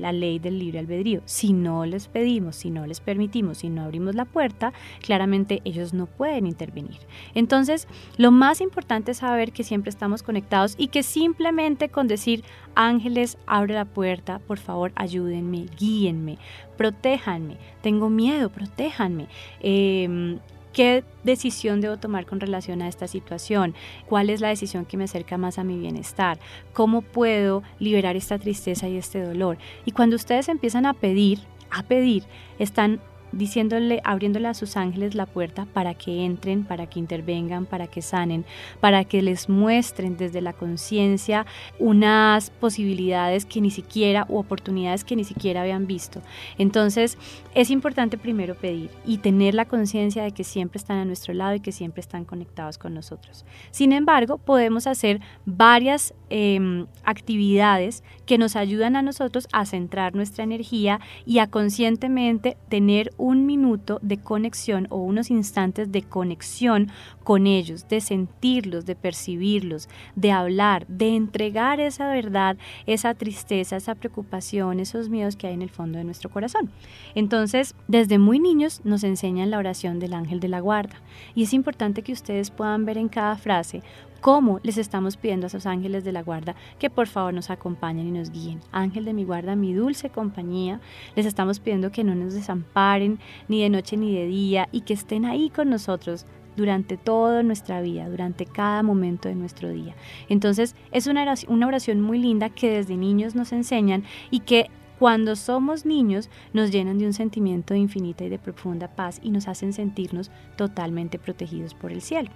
la 0.00 0.12
ley 0.12 0.38
del 0.38 0.58
libre 0.58 0.80
albedrío. 0.80 1.22
Si 1.24 1.52
no 1.52 1.84
les 1.86 2.08
pedimos, 2.08 2.56
si 2.56 2.70
no 2.70 2.86
les 2.86 3.00
permitimos, 3.00 3.58
si 3.58 3.68
no 3.68 3.82
abrimos 3.82 4.14
la 4.14 4.24
puerta, 4.24 4.72
claramente 5.00 5.60
ellos 5.64 5.94
no 5.94 6.06
pueden 6.06 6.46
intervenir. 6.46 6.98
Entonces, 7.34 7.86
lo 8.16 8.30
más 8.30 8.60
importante 8.60 9.12
es 9.12 9.18
saber 9.18 9.52
que 9.52 9.64
siempre 9.64 9.90
estamos 9.90 10.22
conectados 10.22 10.74
y 10.76 10.88
que 10.88 11.02
simplemente 11.02 11.88
con 11.88 12.08
decir, 12.08 12.42
ángeles, 12.74 13.38
abre 13.46 13.74
la 13.74 13.84
puerta, 13.84 14.38
por 14.40 14.58
favor, 14.58 14.92
ayúdenme, 14.94 15.66
guíenme, 15.78 16.38
protéjanme, 16.76 17.56
tengo 17.82 18.10
miedo, 18.10 18.50
protéjanme. 18.50 19.26
Eh, 19.60 20.38
¿Qué 20.72 21.02
decisión 21.24 21.80
debo 21.80 21.96
tomar 21.98 22.26
con 22.26 22.38
relación 22.38 22.80
a 22.80 22.88
esta 22.88 23.08
situación? 23.08 23.74
¿Cuál 24.06 24.30
es 24.30 24.40
la 24.40 24.48
decisión 24.48 24.84
que 24.84 24.96
me 24.96 25.04
acerca 25.04 25.36
más 25.36 25.58
a 25.58 25.64
mi 25.64 25.78
bienestar? 25.78 26.38
¿Cómo 26.72 27.02
puedo 27.02 27.62
liberar 27.78 28.16
esta 28.16 28.38
tristeza 28.38 28.88
y 28.88 28.96
este 28.96 29.20
dolor? 29.20 29.58
Y 29.84 29.90
cuando 29.90 30.16
ustedes 30.16 30.48
empiezan 30.48 30.86
a 30.86 30.94
pedir, 30.94 31.40
a 31.70 31.82
pedir, 31.82 32.24
están 32.58 33.00
diciéndole, 33.32 34.00
abriéndole 34.04 34.48
a 34.48 34.54
sus 34.54 34.76
ángeles 34.76 35.14
la 35.14 35.26
puerta 35.26 35.66
para 35.66 35.94
que 35.94 36.24
entren, 36.24 36.64
para 36.64 36.86
que 36.86 36.98
intervengan, 36.98 37.66
para 37.66 37.86
que 37.86 38.02
sanen, 38.02 38.44
para 38.80 39.04
que 39.04 39.22
les 39.22 39.48
muestren 39.48 40.16
desde 40.16 40.40
la 40.40 40.52
conciencia 40.52 41.46
unas 41.78 42.50
posibilidades 42.50 43.44
que 43.44 43.60
ni 43.60 43.70
siquiera 43.70 44.26
o 44.28 44.38
oportunidades 44.38 45.04
que 45.04 45.16
ni 45.16 45.24
siquiera 45.24 45.62
habían 45.62 45.86
visto. 45.86 46.22
Entonces, 46.58 47.18
es 47.54 47.70
importante 47.70 48.18
primero 48.18 48.54
pedir 48.54 48.90
y 49.04 49.18
tener 49.18 49.54
la 49.54 49.64
conciencia 49.64 50.22
de 50.22 50.32
que 50.32 50.44
siempre 50.44 50.78
están 50.78 50.98
a 50.98 51.04
nuestro 51.04 51.34
lado 51.34 51.54
y 51.54 51.60
que 51.60 51.72
siempre 51.72 52.00
están 52.00 52.24
conectados 52.24 52.78
con 52.78 52.94
nosotros. 52.94 53.44
Sin 53.70 53.92
embargo, 53.92 54.38
podemos 54.38 54.86
hacer 54.86 55.20
varias 55.44 56.14
em, 56.28 56.86
actividades 57.04 58.02
que 58.26 58.38
nos 58.38 58.56
ayudan 58.56 58.96
a 58.96 59.02
nosotros 59.02 59.48
a 59.52 59.66
centrar 59.66 60.14
nuestra 60.14 60.44
energía 60.44 61.00
y 61.26 61.38
a 61.38 61.48
conscientemente 61.48 62.56
tener 62.68 63.10
un 63.20 63.46
minuto 63.46 63.98
de 64.02 64.18
conexión 64.18 64.86
o 64.90 64.96
unos 64.98 65.30
instantes 65.30 65.92
de 65.92 66.02
conexión 66.02 66.88
con 67.22 67.46
ellos, 67.46 67.86
de 67.88 68.00
sentirlos, 68.00 68.86
de 68.86 68.96
percibirlos, 68.96 69.88
de 70.16 70.32
hablar, 70.32 70.86
de 70.88 71.14
entregar 71.14 71.80
esa 71.80 72.08
verdad, 72.08 72.56
esa 72.86 73.14
tristeza, 73.14 73.76
esa 73.76 73.94
preocupación, 73.94 74.80
esos 74.80 75.08
miedos 75.08 75.36
que 75.36 75.46
hay 75.46 75.54
en 75.54 75.62
el 75.62 75.70
fondo 75.70 75.98
de 75.98 76.04
nuestro 76.04 76.30
corazón. 76.30 76.70
Entonces, 77.14 77.74
desde 77.88 78.18
muy 78.18 78.38
niños 78.38 78.80
nos 78.84 79.04
enseñan 79.04 79.50
la 79.50 79.58
oración 79.58 80.00
del 80.00 80.14
ángel 80.14 80.40
de 80.40 80.48
la 80.48 80.60
guarda 80.60 80.96
y 81.34 81.42
es 81.42 81.52
importante 81.52 82.02
que 82.02 82.12
ustedes 82.12 82.50
puedan 82.50 82.84
ver 82.84 82.98
en 82.98 83.08
cada 83.08 83.36
frase 83.36 83.82
cómo 84.20 84.60
les 84.62 84.78
estamos 84.78 85.16
pidiendo 85.16 85.46
a 85.46 85.48
esos 85.48 85.66
ángeles 85.66 86.04
de 86.04 86.12
la 86.12 86.22
guarda 86.22 86.54
que 86.78 86.90
por 86.90 87.06
favor 87.06 87.34
nos 87.34 87.50
acompañen 87.50 88.08
y 88.08 88.12
nos 88.12 88.30
guíen. 88.30 88.60
Ángel 88.72 89.04
de 89.04 89.12
mi 89.12 89.24
guarda, 89.24 89.56
mi 89.56 89.72
dulce 89.72 90.10
compañía, 90.10 90.80
les 91.16 91.26
estamos 91.26 91.60
pidiendo 91.60 91.90
que 91.90 92.04
no 92.04 92.14
nos 92.14 92.34
desamparen 92.34 93.18
ni 93.48 93.62
de 93.62 93.70
noche 93.70 93.96
ni 93.96 94.14
de 94.14 94.26
día 94.26 94.68
y 94.72 94.82
que 94.82 94.94
estén 94.94 95.24
ahí 95.24 95.50
con 95.50 95.70
nosotros 95.70 96.26
durante 96.56 96.96
toda 96.96 97.42
nuestra 97.42 97.80
vida, 97.80 98.08
durante 98.08 98.44
cada 98.44 98.82
momento 98.82 99.28
de 99.28 99.34
nuestro 99.34 99.70
día. 99.70 99.94
Entonces 100.28 100.74
es 100.92 101.06
una 101.06 101.22
oración, 101.66 102.00
muy 102.00 102.18
linda 102.18 102.50
que 102.50 102.70
desde 102.70 102.96
niños 102.96 103.34
nos 103.34 103.52
enseñan 103.52 104.04
y 104.30 104.40
que 104.40 104.68
cuando 104.98 105.34
somos 105.34 105.86
niños 105.86 106.28
nos 106.52 106.70
llenan 106.70 106.98
de 106.98 107.06
un 107.06 107.14
sentimiento 107.14 107.72
de 107.72 107.80
infinita 107.80 108.24
y 108.24 108.28
de 108.28 108.38
profunda 108.38 108.88
paz 108.88 109.18
y 109.22 109.30
nos 109.30 109.48
hacen 109.48 109.72
sentirnos 109.72 110.30
totalmente 110.56 111.18
protegidos 111.18 111.72
por 111.72 111.90
el 111.90 112.02
cielo. 112.02 112.28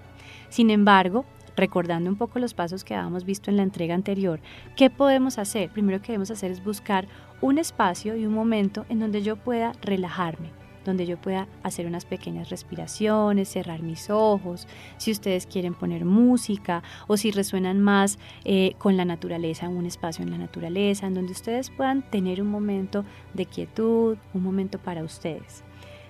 Sin 0.48 0.70
embargo, 0.70 1.26
recordando 1.56 2.10
un 2.10 2.16
poco 2.16 2.38
los 2.38 2.54
pasos 2.54 2.84
que 2.84 2.94
habíamos 2.94 3.24
visto 3.24 3.50
en 3.50 3.56
la 3.56 3.62
entrega 3.62 3.94
anterior, 3.94 4.40
¿qué 4.76 4.90
podemos 4.90 5.38
hacer? 5.38 5.70
Primero 5.70 6.00
que 6.00 6.08
debemos 6.08 6.30
hacer 6.30 6.50
es 6.50 6.64
buscar 6.64 7.06
un 7.40 7.58
espacio 7.58 8.16
y 8.16 8.26
un 8.26 8.34
momento 8.34 8.86
en 8.88 9.00
donde 9.00 9.22
yo 9.22 9.36
pueda 9.36 9.72
relajarme, 9.82 10.50
donde 10.84 11.06
yo 11.06 11.16
pueda 11.20 11.48
hacer 11.62 11.86
unas 11.86 12.04
pequeñas 12.04 12.50
respiraciones, 12.50 13.48
cerrar 13.48 13.82
mis 13.82 14.10
ojos, 14.10 14.66
si 14.96 15.10
ustedes 15.10 15.46
quieren 15.46 15.74
poner 15.74 16.04
música 16.04 16.82
o 17.06 17.16
si 17.16 17.30
resuenan 17.30 17.80
más 17.80 18.18
eh, 18.44 18.74
con 18.78 18.96
la 18.96 19.04
naturaleza, 19.04 19.68
un 19.68 19.86
espacio 19.86 20.24
en 20.24 20.30
la 20.30 20.38
naturaleza, 20.38 21.06
en 21.06 21.14
donde 21.14 21.32
ustedes 21.32 21.70
puedan 21.70 22.02
tener 22.10 22.40
un 22.40 22.48
momento 22.48 23.04
de 23.34 23.46
quietud, 23.46 24.16
un 24.32 24.42
momento 24.42 24.78
para 24.78 25.02
ustedes. 25.02 25.64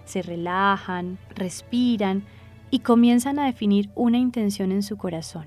Se 0.05 0.23
relajan, 0.23 1.19
respiran, 1.35 2.25
y 2.71 2.81
comienzan 2.81 3.39
a 3.39 3.47
definir 3.47 3.91
una 3.95 4.19
intención 4.19 4.73
en 4.73 4.83
su 4.83 4.97
corazón. 4.97 5.47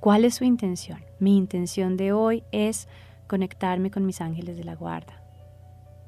¿Cuál 0.00 0.24
es 0.24 0.36
su 0.36 0.44
intención? 0.44 1.04
Mi 1.18 1.36
intención 1.36 1.96
de 1.96 2.12
hoy 2.12 2.42
es 2.52 2.88
conectarme 3.26 3.90
con 3.90 4.06
mis 4.06 4.20
ángeles 4.20 4.56
de 4.56 4.64
la 4.64 4.74
guarda. 4.74 5.22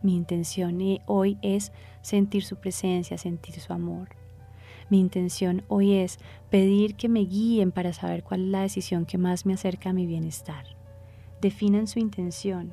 Mi 0.02 0.16
intención 0.16 0.78
hoy 1.06 1.38
es 1.42 1.72
sentir 2.00 2.44
su 2.44 2.56
presencia, 2.56 3.18
sentir 3.18 3.60
su 3.60 3.72
amor. 3.72 4.08
Mi 4.88 4.98
intención 4.98 5.62
hoy 5.68 5.94
es 5.94 6.18
pedir 6.50 6.96
que 6.96 7.08
me 7.08 7.20
guíen 7.20 7.70
para 7.70 7.92
saber 7.92 8.24
cuál 8.24 8.44
es 8.44 8.48
la 8.48 8.62
decisión 8.62 9.06
que 9.06 9.18
más 9.18 9.46
me 9.46 9.54
acerca 9.54 9.90
a 9.90 9.92
mi 9.92 10.06
bienestar. 10.06 10.64
Definan 11.40 11.86
su 11.86 11.98
intención. 11.98 12.72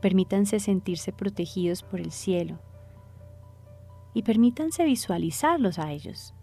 Permítanse 0.00 0.60
sentirse 0.60 1.12
protegidos 1.12 1.82
por 1.82 2.00
el 2.00 2.12
cielo 2.12 2.58
y 4.14 4.22
permítanse 4.22 4.84
visualizarlos 4.84 5.78
a 5.78 5.92
ellos, 5.92 6.34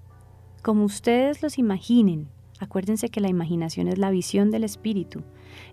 como 0.61 0.85
ustedes 0.85 1.41
los 1.41 1.57
imaginen. 1.57 2.29
Acuérdense 2.59 3.09
que 3.09 3.21
la 3.21 3.29
imaginación 3.29 3.87
es 3.87 3.97
la 3.97 4.11
visión 4.11 4.49
del 4.51 4.63
espíritu. 4.63 5.23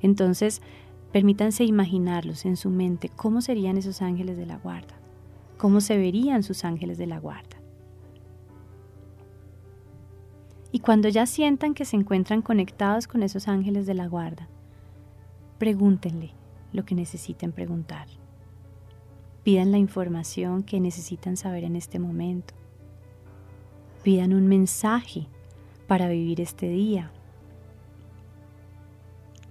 Entonces, 0.00 0.62
permítanse 1.12 1.64
imaginarlos 1.64 2.44
en 2.44 2.56
su 2.56 2.70
mente, 2.70 3.08
cómo 3.08 3.40
serían 3.40 3.76
esos 3.76 4.02
ángeles 4.02 4.36
de 4.36 4.46
la 4.46 4.58
guarda, 4.58 4.94
cómo 5.58 5.80
se 5.80 5.96
verían 5.96 6.42
sus 6.42 6.64
ángeles 6.64 6.98
de 6.98 7.06
la 7.06 7.20
guarda. 7.20 7.60
Y 10.72 10.80
cuando 10.80 11.08
ya 11.10 11.26
sientan 11.26 11.74
que 11.74 11.84
se 11.84 11.96
encuentran 11.96 12.40
conectados 12.40 13.06
con 13.06 13.22
esos 13.22 13.46
ángeles 13.46 13.86
de 13.86 13.94
la 13.94 14.08
guarda, 14.08 14.48
pregúntenle 15.58 16.32
lo 16.72 16.84
que 16.84 16.94
necesiten 16.94 17.52
preguntar. 17.52 18.08
Pidan 19.44 19.72
la 19.72 19.78
información 19.78 20.62
que 20.62 20.78
necesitan 20.78 21.36
saber 21.36 21.64
en 21.64 21.74
este 21.74 21.98
momento. 21.98 22.54
Pidan 24.04 24.34
un 24.34 24.46
mensaje 24.46 25.26
para 25.88 26.08
vivir 26.08 26.40
este 26.40 26.68
día. 26.68 27.10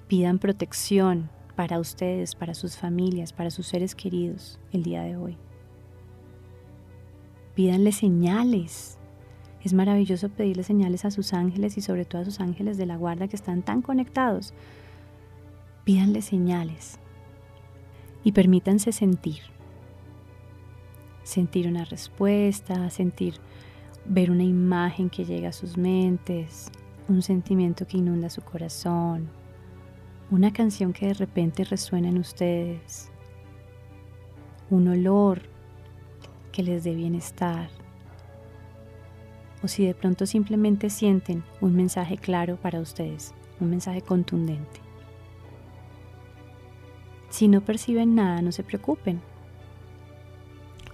Pidan 0.08 0.40
protección 0.40 1.30
para 1.56 1.80
ustedes, 1.80 2.36
para 2.36 2.54
sus 2.54 2.78
familias, 2.78 3.34
para 3.34 3.52
sus 3.52 3.68
seres 3.68 3.94
queridos 3.94 4.60
el 4.72 4.84
día 4.84 5.04
de 5.04 5.18
hoy. 5.18 5.38
Pídanle 7.56 7.92
señales. 7.92 8.98
Es 9.62 9.74
maravilloso 9.74 10.30
pedirle 10.30 10.64
señales 10.64 11.04
a 11.04 11.12
sus 11.12 11.34
ángeles 11.34 11.78
y 11.78 11.82
sobre 11.82 12.06
todo 12.06 12.22
a 12.22 12.26
sus 12.26 12.40
ángeles 12.40 12.78
de 12.78 12.86
la 12.86 12.96
guarda 12.96 13.28
que 13.28 13.36
están 13.36 13.62
tan 13.62 13.82
conectados. 13.82 14.54
Pídanle 15.84 16.22
señales 16.22 16.98
y 18.24 18.32
permítanse 18.32 18.92
sentir. 18.94 19.42
Sentir 21.32 21.66
una 21.66 21.86
respuesta, 21.86 22.90
sentir, 22.90 23.36
ver 24.04 24.32
una 24.32 24.44
imagen 24.44 25.10
que 25.10 25.24
llega 25.24 25.48
a 25.48 25.54
sus 25.54 25.78
mentes, 25.78 26.70
un 27.08 27.22
sentimiento 27.22 27.88
que 27.88 28.00
inunda 28.00 28.30
su 28.30 28.42
corazón, 28.42 29.30
una 30.30 30.52
canción 30.52 30.92
que 30.92 31.08
de 31.08 31.14
repente 31.14 31.64
resuena 31.64 32.10
en 32.10 32.18
ustedes, 32.18 33.10
un 34.70 34.90
olor 34.90 35.44
que 36.52 36.64
les 36.64 36.84
dé 36.84 36.96
bienestar, 36.96 37.70
o 39.64 39.70
si 39.70 39.86
de 39.86 39.96
pronto 39.96 40.26
simplemente 40.26 40.90
sienten 40.90 41.46
un 41.62 41.78
mensaje 41.78 42.18
claro 42.18 42.58
para 42.58 42.82
ustedes, 42.82 43.34
un 43.62 43.70
mensaje 43.70 44.02
contundente. 44.02 44.82
Si 47.30 47.48
no 47.48 47.62
perciben 47.62 48.16
nada, 48.16 48.42
no 48.42 48.52
se 48.52 48.66
preocupen. 48.66 49.31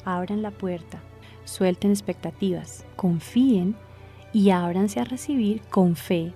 Abran 0.07 0.41
la 0.41 0.51
puerta, 0.51 1.01
suelten 1.43 1.91
expectativas, 1.91 2.85
confíen 2.95 3.75
y 4.31 4.51
ábranse 4.51 5.01
a 5.01 5.03
recibir 5.03 5.61
con 5.63 5.97
fe 5.97 6.31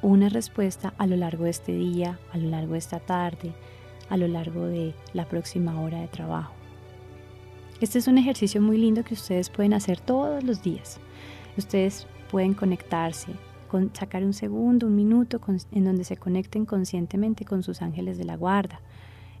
una 0.00 0.28
respuesta 0.28 0.94
a 0.96 1.08
lo 1.08 1.16
largo 1.16 1.42
de 1.42 1.50
este 1.50 1.72
día, 1.72 2.20
a 2.32 2.38
lo 2.38 2.48
largo 2.50 2.74
de 2.74 2.78
esta 2.78 3.00
tarde, 3.00 3.52
a 4.08 4.16
lo 4.16 4.28
largo 4.28 4.66
de 4.66 4.94
la 5.12 5.26
próxima 5.26 5.80
hora 5.80 6.00
de 6.00 6.06
trabajo. 6.06 6.54
Este 7.80 7.98
es 7.98 8.06
un 8.06 8.18
ejercicio 8.18 8.62
muy 8.62 8.78
lindo 8.78 9.02
que 9.02 9.14
ustedes 9.14 9.50
pueden 9.50 9.74
hacer 9.74 9.98
todos 9.98 10.44
los 10.44 10.62
días. 10.62 11.00
Ustedes 11.56 12.06
pueden 12.30 12.54
conectarse, 12.54 13.32
con, 13.66 13.90
sacar 13.92 14.22
un 14.22 14.34
segundo, 14.34 14.86
un 14.86 14.94
minuto 14.94 15.40
en 15.72 15.84
donde 15.84 16.04
se 16.04 16.16
conecten 16.16 16.64
conscientemente 16.64 17.44
con 17.44 17.64
sus 17.64 17.82
ángeles 17.82 18.18
de 18.18 18.24
la 18.24 18.36
guarda, 18.36 18.80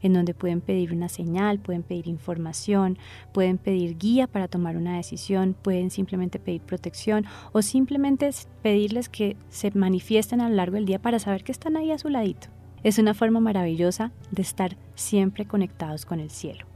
en 0.06 0.14
donde 0.14 0.34
pueden 0.34 0.60
pedir 0.60 0.92
una 0.92 1.08
señal, 1.08 1.58
pueden 1.58 1.82
pedir 1.82 2.08
información, 2.08 2.98
pueden 3.32 3.58
pedir 3.58 3.98
guía 3.98 4.26
para 4.26 4.48
tomar 4.48 4.76
una 4.76 4.96
decisión, 4.96 5.54
pueden 5.60 5.90
simplemente 5.90 6.38
pedir 6.38 6.62
protección 6.62 7.26
o 7.52 7.62
simplemente 7.62 8.30
pedirles 8.62 9.08
que 9.08 9.36
se 9.48 9.70
manifiesten 9.72 10.40
a 10.40 10.48
lo 10.48 10.54
largo 10.54 10.76
del 10.76 10.86
día 10.86 11.00
para 11.00 11.18
saber 11.18 11.44
que 11.44 11.52
están 11.52 11.76
ahí 11.76 11.90
a 11.90 11.98
su 11.98 12.08
ladito. 12.08 12.48
Es 12.82 12.98
una 12.98 13.14
forma 13.14 13.40
maravillosa 13.40 14.12
de 14.30 14.42
estar 14.42 14.76
siempre 14.94 15.44
conectados 15.46 16.06
con 16.06 16.20
el 16.20 16.30
cielo. 16.30 16.66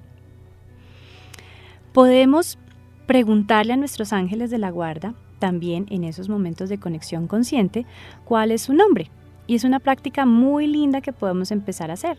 Podemos 1.92 2.58
preguntarle 3.06 3.72
a 3.72 3.76
nuestros 3.76 4.12
ángeles 4.12 4.50
de 4.50 4.58
la 4.58 4.70
guarda, 4.70 5.14
también 5.38 5.86
en 5.90 6.04
esos 6.04 6.28
momentos 6.28 6.68
de 6.68 6.78
conexión 6.78 7.26
consciente, 7.26 7.86
cuál 8.24 8.52
es 8.52 8.62
su 8.62 8.74
nombre. 8.74 9.10
Y 9.50 9.56
es 9.56 9.64
una 9.64 9.80
práctica 9.80 10.26
muy 10.26 10.68
linda 10.68 11.00
que 11.00 11.12
podemos 11.12 11.50
empezar 11.50 11.90
a 11.90 11.94
hacer. 11.94 12.18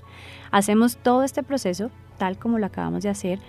Hacemos 0.51 0.97
todo 0.97 1.23
este 1.23 1.43
proceso 1.43 1.89
tal 2.17 2.37
como 2.37 2.59
lo 2.59 2.65
acabamos 2.65 3.03
de 3.03 3.09
hacer. 3.09 3.39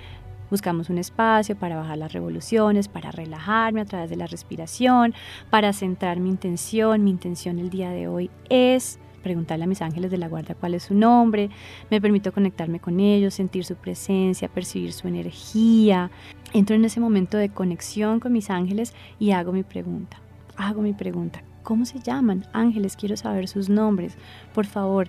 Buscamos 0.50 0.88
un 0.88 0.98
espacio 0.98 1.56
para 1.56 1.74
bajar 1.74 1.98
las 1.98 2.12
revoluciones, 2.12 2.86
para 2.86 3.10
relajarme 3.10 3.80
a 3.80 3.84
través 3.84 4.08
de 4.08 4.14
la 4.14 4.28
respiración, 4.28 5.14
para 5.50 5.72
centrar 5.72 6.20
mi 6.20 6.30
intención. 6.30 7.02
Mi 7.02 7.10
intención 7.10 7.58
el 7.58 7.70
día 7.70 7.90
de 7.90 8.06
hoy 8.06 8.30
es 8.48 9.00
preguntarle 9.20 9.64
a 9.64 9.66
mis 9.66 9.82
ángeles 9.82 10.12
de 10.12 10.18
la 10.18 10.28
guarda 10.28 10.54
cuál 10.54 10.74
es 10.74 10.84
su 10.84 10.94
nombre, 10.94 11.50
me 11.90 12.00
permito 12.00 12.30
conectarme 12.30 12.78
con 12.78 13.00
ellos, 13.00 13.34
sentir 13.34 13.64
su 13.64 13.74
presencia, 13.74 14.46
percibir 14.46 14.92
su 14.92 15.08
energía. 15.08 16.08
Entro 16.52 16.76
en 16.76 16.84
ese 16.84 17.00
momento 17.00 17.36
de 17.36 17.48
conexión 17.48 18.20
con 18.20 18.32
mis 18.32 18.48
ángeles 18.48 18.94
y 19.18 19.32
hago 19.32 19.50
mi 19.50 19.64
pregunta. 19.64 20.18
Hago 20.56 20.82
mi 20.82 20.92
pregunta, 20.92 21.42
¿Cómo 21.62 21.84
se 21.84 22.00
llaman? 22.00 22.46
Ángeles, 22.52 22.96
quiero 22.96 23.16
saber 23.16 23.48
sus 23.48 23.68
nombres. 23.68 24.16
Por 24.54 24.66
favor, 24.66 25.08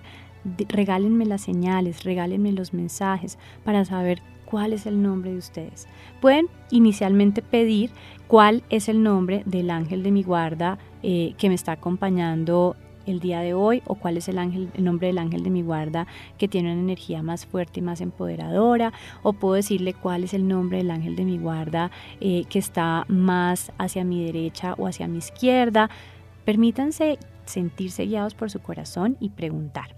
regálenme 0.68 1.26
las 1.26 1.42
señales, 1.42 2.04
regálenme 2.04 2.52
los 2.52 2.72
mensajes 2.72 3.38
para 3.64 3.84
saber 3.84 4.22
cuál 4.44 4.72
es 4.72 4.86
el 4.86 5.02
nombre 5.02 5.32
de 5.32 5.38
ustedes. 5.38 5.86
Pueden 6.20 6.46
inicialmente 6.70 7.42
pedir 7.42 7.90
cuál 8.26 8.62
es 8.70 8.88
el 8.88 9.02
nombre 9.02 9.42
del 9.46 9.70
ángel 9.70 10.02
de 10.02 10.10
mi 10.10 10.22
guarda 10.22 10.78
eh, 11.02 11.34
que 11.38 11.48
me 11.48 11.54
está 11.54 11.72
acompañando 11.72 12.76
el 13.06 13.20
día 13.20 13.40
de 13.40 13.54
hoy 13.54 13.82
o 13.86 13.96
cuál 13.96 14.16
es 14.16 14.28
el, 14.28 14.36
nombre 14.78 15.08
del 15.08 15.18
ángel 15.18 15.42
de 15.42 15.50
mi 15.50 15.62
guarda 15.62 16.06
que 16.38 16.48
tiene 16.48 16.72
una 16.72 16.80
energía 16.80 17.22
más 17.22 17.46
fuerte 17.46 17.80
y 17.80 17.82
más 17.82 18.00
empoderadora 18.00 18.92
o 19.22 19.32
puedo 19.34 19.54
decirle 19.54 19.94
cuál 19.94 20.24
es 20.24 20.34
el 20.34 20.48
nombre 20.48 20.78
del 20.78 20.90
ángel 20.90 21.16
de 21.16 21.24
mi 21.24 21.38
guarda 21.38 21.90
eh, 22.20 22.44
que 22.48 22.58
está 22.58 23.04
más 23.08 23.72
hacia 23.78 24.04
mi 24.04 24.24
derecha 24.24 24.74
o 24.78 24.86
hacia 24.86 25.08
mi 25.08 25.18
izquierda. 25.18 25.90
Permítanse 26.44 27.18
sentirse 27.44 28.06
guiados 28.06 28.34
por 28.34 28.50
su 28.50 28.60
corazón 28.60 29.16
y 29.20 29.30
preguntar. 29.30 29.94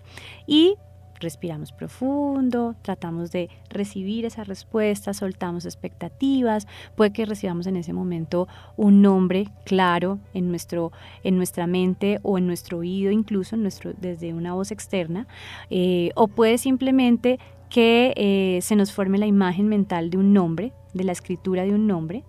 Y 0.46 0.76
respiramos 1.20 1.72
profundo, 1.72 2.74
tratamos 2.82 3.30
de 3.32 3.48
recibir 3.70 4.24
esa 4.24 4.44
respuesta, 4.44 5.14
soltamos 5.14 5.64
expectativas, 5.64 6.66
puede 6.94 7.12
que 7.12 7.26
recibamos 7.26 7.66
en 7.66 7.76
ese 7.76 7.92
momento 7.92 8.48
un 8.76 9.02
nombre 9.02 9.48
claro 9.64 10.18
en, 10.34 10.48
nuestro, 10.50 10.92
en 11.24 11.36
nuestra 11.36 11.66
mente 11.66 12.18
o 12.22 12.38
en 12.38 12.46
nuestro 12.46 12.78
oído, 12.78 13.10
incluso 13.10 13.56
nuestro, 13.56 13.92
desde 13.98 14.34
una 14.34 14.54
voz 14.54 14.70
externa, 14.70 15.26
eh, 15.70 16.10
o 16.14 16.28
puede 16.28 16.58
simplemente 16.58 17.38
que 17.70 18.12
eh, 18.16 18.60
se 18.62 18.76
nos 18.76 18.92
forme 18.92 19.18
la 19.18 19.26
imagen 19.26 19.68
mental 19.68 20.10
de 20.10 20.18
un 20.18 20.32
nombre, 20.32 20.72
de 20.94 21.04
la 21.04 21.12
escritura 21.12 21.64
de 21.64 21.74
un 21.74 21.86
nombre, 21.86 22.24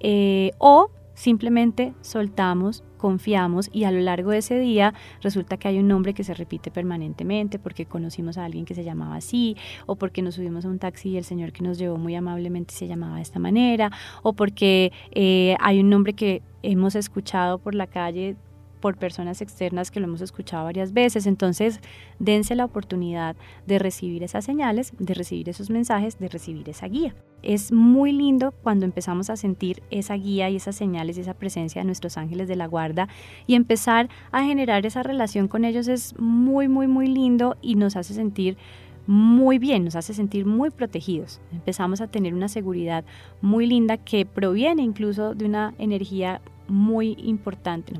eh, 0.00 0.50
o 0.58 0.90
simplemente 1.14 1.94
soltamos 2.00 2.84
confiamos 3.04 3.68
y 3.70 3.84
a 3.84 3.90
lo 3.90 4.00
largo 4.00 4.30
de 4.30 4.38
ese 4.38 4.58
día 4.58 4.94
resulta 5.20 5.58
que 5.58 5.68
hay 5.68 5.78
un 5.78 5.88
nombre 5.88 6.14
que 6.14 6.24
se 6.24 6.32
repite 6.32 6.70
permanentemente 6.70 7.58
porque 7.58 7.84
conocimos 7.84 8.38
a 8.38 8.46
alguien 8.46 8.64
que 8.64 8.74
se 8.74 8.82
llamaba 8.82 9.16
así 9.16 9.58
o 9.84 9.96
porque 9.96 10.22
nos 10.22 10.36
subimos 10.36 10.64
a 10.64 10.68
un 10.68 10.78
taxi 10.78 11.10
y 11.10 11.18
el 11.18 11.24
señor 11.24 11.52
que 11.52 11.62
nos 11.62 11.76
llevó 11.76 11.98
muy 11.98 12.14
amablemente 12.14 12.72
se 12.72 12.86
llamaba 12.86 13.16
de 13.16 13.22
esta 13.22 13.38
manera 13.38 13.92
o 14.22 14.32
porque 14.32 14.90
eh, 15.10 15.54
hay 15.60 15.80
un 15.80 15.90
nombre 15.90 16.14
que 16.14 16.40
hemos 16.62 16.94
escuchado 16.94 17.58
por 17.58 17.74
la 17.74 17.86
calle 17.86 18.36
por 18.84 18.98
personas 18.98 19.40
externas 19.40 19.90
que 19.90 19.98
lo 19.98 20.04
hemos 20.04 20.20
escuchado 20.20 20.64
varias 20.64 20.92
veces. 20.92 21.26
Entonces, 21.26 21.80
dense 22.18 22.54
la 22.54 22.66
oportunidad 22.66 23.34
de 23.66 23.78
recibir 23.78 24.22
esas 24.22 24.44
señales, 24.44 24.92
de 24.98 25.14
recibir 25.14 25.48
esos 25.48 25.70
mensajes, 25.70 26.18
de 26.18 26.28
recibir 26.28 26.68
esa 26.68 26.86
guía. 26.86 27.14
Es 27.42 27.72
muy 27.72 28.12
lindo 28.12 28.52
cuando 28.62 28.84
empezamos 28.84 29.30
a 29.30 29.38
sentir 29.38 29.82
esa 29.90 30.16
guía 30.16 30.50
y 30.50 30.56
esas 30.56 30.76
señales 30.76 31.16
y 31.16 31.22
esa 31.22 31.32
presencia 31.32 31.80
de 31.80 31.86
nuestros 31.86 32.18
ángeles 32.18 32.46
de 32.46 32.56
la 32.56 32.66
guarda 32.66 33.08
y 33.46 33.54
empezar 33.54 34.10
a 34.32 34.44
generar 34.44 34.84
esa 34.84 35.02
relación 35.02 35.48
con 35.48 35.64
ellos 35.64 35.88
es 35.88 36.14
muy, 36.18 36.68
muy, 36.68 36.86
muy 36.86 37.06
lindo 37.06 37.56
y 37.62 37.76
nos 37.76 37.96
hace 37.96 38.12
sentir 38.12 38.58
muy 39.06 39.58
bien, 39.58 39.84
nos 39.84 39.96
hace 39.96 40.12
sentir 40.12 40.44
muy 40.44 40.68
protegidos. 40.68 41.40
Empezamos 41.52 42.02
a 42.02 42.08
tener 42.08 42.34
una 42.34 42.48
seguridad 42.48 43.02
muy 43.40 43.66
linda 43.66 43.96
que 43.96 44.26
proviene 44.26 44.82
incluso 44.82 45.34
de 45.34 45.46
una 45.46 45.72
energía 45.78 46.42
muy 46.68 47.16
importante, 47.18 47.94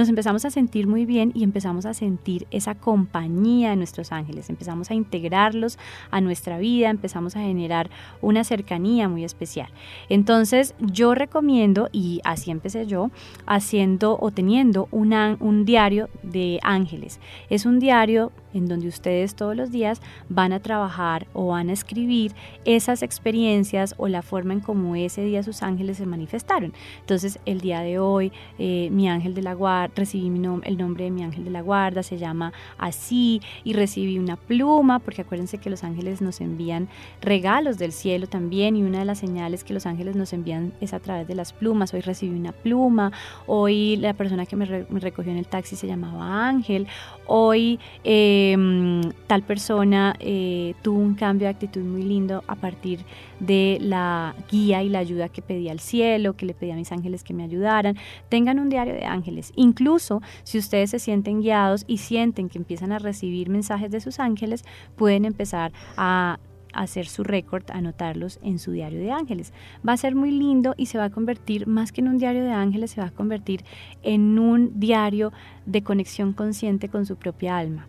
nos 0.00 0.08
empezamos 0.08 0.44
a 0.44 0.50
sentir 0.50 0.86
muy 0.86 1.04
bien 1.04 1.30
y 1.34 1.44
empezamos 1.44 1.84
a 1.84 1.94
sentir 1.94 2.46
esa 2.50 2.74
compañía 2.74 3.70
de 3.70 3.76
nuestros 3.76 4.12
ángeles, 4.12 4.48
empezamos 4.48 4.90
a 4.90 4.94
integrarlos 4.94 5.78
a 6.10 6.20
nuestra 6.20 6.58
vida, 6.58 6.88
empezamos 6.88 7.36
a 7.36 7.40
generar 7.40 7.90
una 8.22 8.42
cercanía 8.44 9.08
muy 9.08 9.24
especial. 9.24 9.68
Entonces 10.08 10.74
yo 10.80 11.14
recomiendo, 11.14 11.88
y 11.92 12.20
así 12.24 12.50
empecé 12.50 12.86
yo, 12.86 13.10
haciendo 13.46 14.18
o 14.18 14.30
teniendo 14.30 14.88
un 14.90 15.64
diario 15.66 16.08
de 16.22 16.58
ángeles. 16.62 17.20
Es 17.50 17.66
un 17.66 17.78
diario 17.78 18.32
en 18.54 18.66
donde 18.66 18.88
ustedes 18.88 19.34
todos 19.34 19.56
los 19.56 19.70
días 19.70 20.00
van 20.28 20.52
a 20.52 20.60
trabajar 20.60 21.26
o 21.32 21.48
van 21.48 21.68
a 21.68 21.72
escribir 21.72 22.32
esas 22.64 23.02
experiencias 23.02 23.94
o 23.98 24.08
la 24.08 24.22
forma 24.22 24.52
en 24.52 24.60
cómo 24.60 24.96
ese 24.96 25.24
día 25.24 25.42
sus 25.42 25.62
ángeles 25.62 25.98
se 25.98 26.06
manifestaron. 26.06 26.72
Entonces, 27.00 27.38
el 27.46 27.60
día 27.60 27.80
de 27.80 27.98
hoy, 27.98 28.32
eh, 28.58 28.88
mi 28.90 29.08
ángel 29.08 29.34
de 29.34 29.42
la 29.42 29.54
guarda, 29.54 29.92
recibí 29.96 30.26
el 30.26 30.78
nombre 30.78 31.04
de 31.04 31.10
mi 31.10 31.22
ángel 31.22 31.44
de 31.44 31.50
la 31.50 31.62
guarda, 31.62 32.02
se 32.02 32.18
llama 32.18 32.52
así, 32.78 33.40
y 33.64 33.72
recibí 33.72 34.18
una 34.18 34.36
pluma, 34.36 34.98
porque 34.98 35.22
acuérdense 35.22 35.58
que 35.58 35.70
los 35.70 35.84
ángeles 35.84 36.20
nos 36.20 36.40
envían 36.40 36.88
regalos 37.20 37.78
del 37.78 37.92
cielo 37.92 38.26
también, 38.26 38.76
y 38.76 38.82
una 38.82 39.00
de 39.00 39.04
las 39.04 39.18
señales 39.18 39.64
que 39.64 39.74
los 39.74 39.86
ángeles 39.86 40.16
nos 40.16 40.32
envían 40.32 40.72
es 40.80 40.94
a 40.94 41.00
través 41.00 41.26
de 41.26 41.34
las 41.34 41.52
plumas. 41.52 41.92
Hoy 41.94 42.00
recibí 42.00 42.36
una 42.36 42.52
pluma, 42.52 43.12
hoy 43.46 43.96
la 43.96 44.14
persona 44.14 44.46
que 44.46 44.56
me, 44.56 44.64
recogió 44.64 45.32
en 45.32 45.38
el 45.38 45.46
taxi 45.46 45.76
se 45.76 45.86
llamaba 45.86 46.48
Ángel, 46.48 46.86
hoy... 47.26 47.78
Eh, 48.04 48.39
Em, 48.40 49.02
tal 49.26 49.42
persona 49.42 50.16
eh, 50.18 50.74
tuvo 50.82 50.98
un 50.98 51.14
cambio 51.14 51.46
de 51.46 51.50
actitud 51.50 51.82
muy 51.82 52.02
lindo 52.02 52.42
a 52.46 52.54
partir 52.54 53.00
de 53.38 53.78
la 53.80 54.34
guía 54.50 54.82
y 54.82 54.88
la 54.88 55.00
ayuda 55.00 55.28
que 55.28 55.42
pedí 55.42 55.68
al 55.68 55.80
cielo, 55.80 56.34
que 56.34 56.46
le 56.46 56.54
pedí 56.54 56.70
a 56.70 56.74
mis 56.74 56.90
ángeles 56.90 57.22
que 57.22 57.34
me 57.34 57.44
ayudaran. 57.44 57.96
Tengan 58.30 58.58
un 58.58 58.70
diario 58.70 58.94
de 58.94 59.04
ángeles. 59.04 59.52
Incluso 59.56 60.22
si 60.42 60.58
ustedes 60.58 60.90
se 60.90 60.98
sienten 60.98 61.42
guiados 61.42 61.84
y 61.86 61.98
sienten 61.98 62.48
que 62.48 62.56
empiezan 62.56 62.92
a 62.92 62.98
recibir 62.98 63.50
mensajes 63.50 63.90
de 63.90 64.00
sus 64.00 64.18
ángeles, 64.18 64.64
pueden 64.96 65.26
empezar 65.26 65.72
a 65.96 66.38
hacer 66.72 67.06
su 67.06 67.24
récord, 67.24 67.64
anotarlos 67.72 68.38
en 68.42 68.58
su 68.58 68.72
diario 68.72 69.00
de 69.00 69.10
ángeles. 69.10 69.52
Va 69.86 69.92
a 69.92 69.96
ser 69.96 70.14
muy 70.14 70.30
lindo 70.30 70.74
y 70.76 70.86
se 70.86 70.98
va 70.98 71.04
a 71.04 71.10
convertir, 71.10 71.66
más 71.66 71.92
que 71.92 72.00
en 72.00 72.08
un 72.08 72.18
diario 72.18 72.44
de 72.44 72.52
ángeles, 72.52 72.92
se 72.92 73.00
va 73.00 73.08
a 73.08 73.10
convertir 73.10 73.64
en 74.02 74.38
un 74.38 74.78
diario 74.80 75.32
de 75.66 75.82
conexión 75.82 76.32
consciente 76.32 76.88
con 76.88 77.04
su 77.06 77.16
propia 77.16 77.58
alma. 77.58 77.86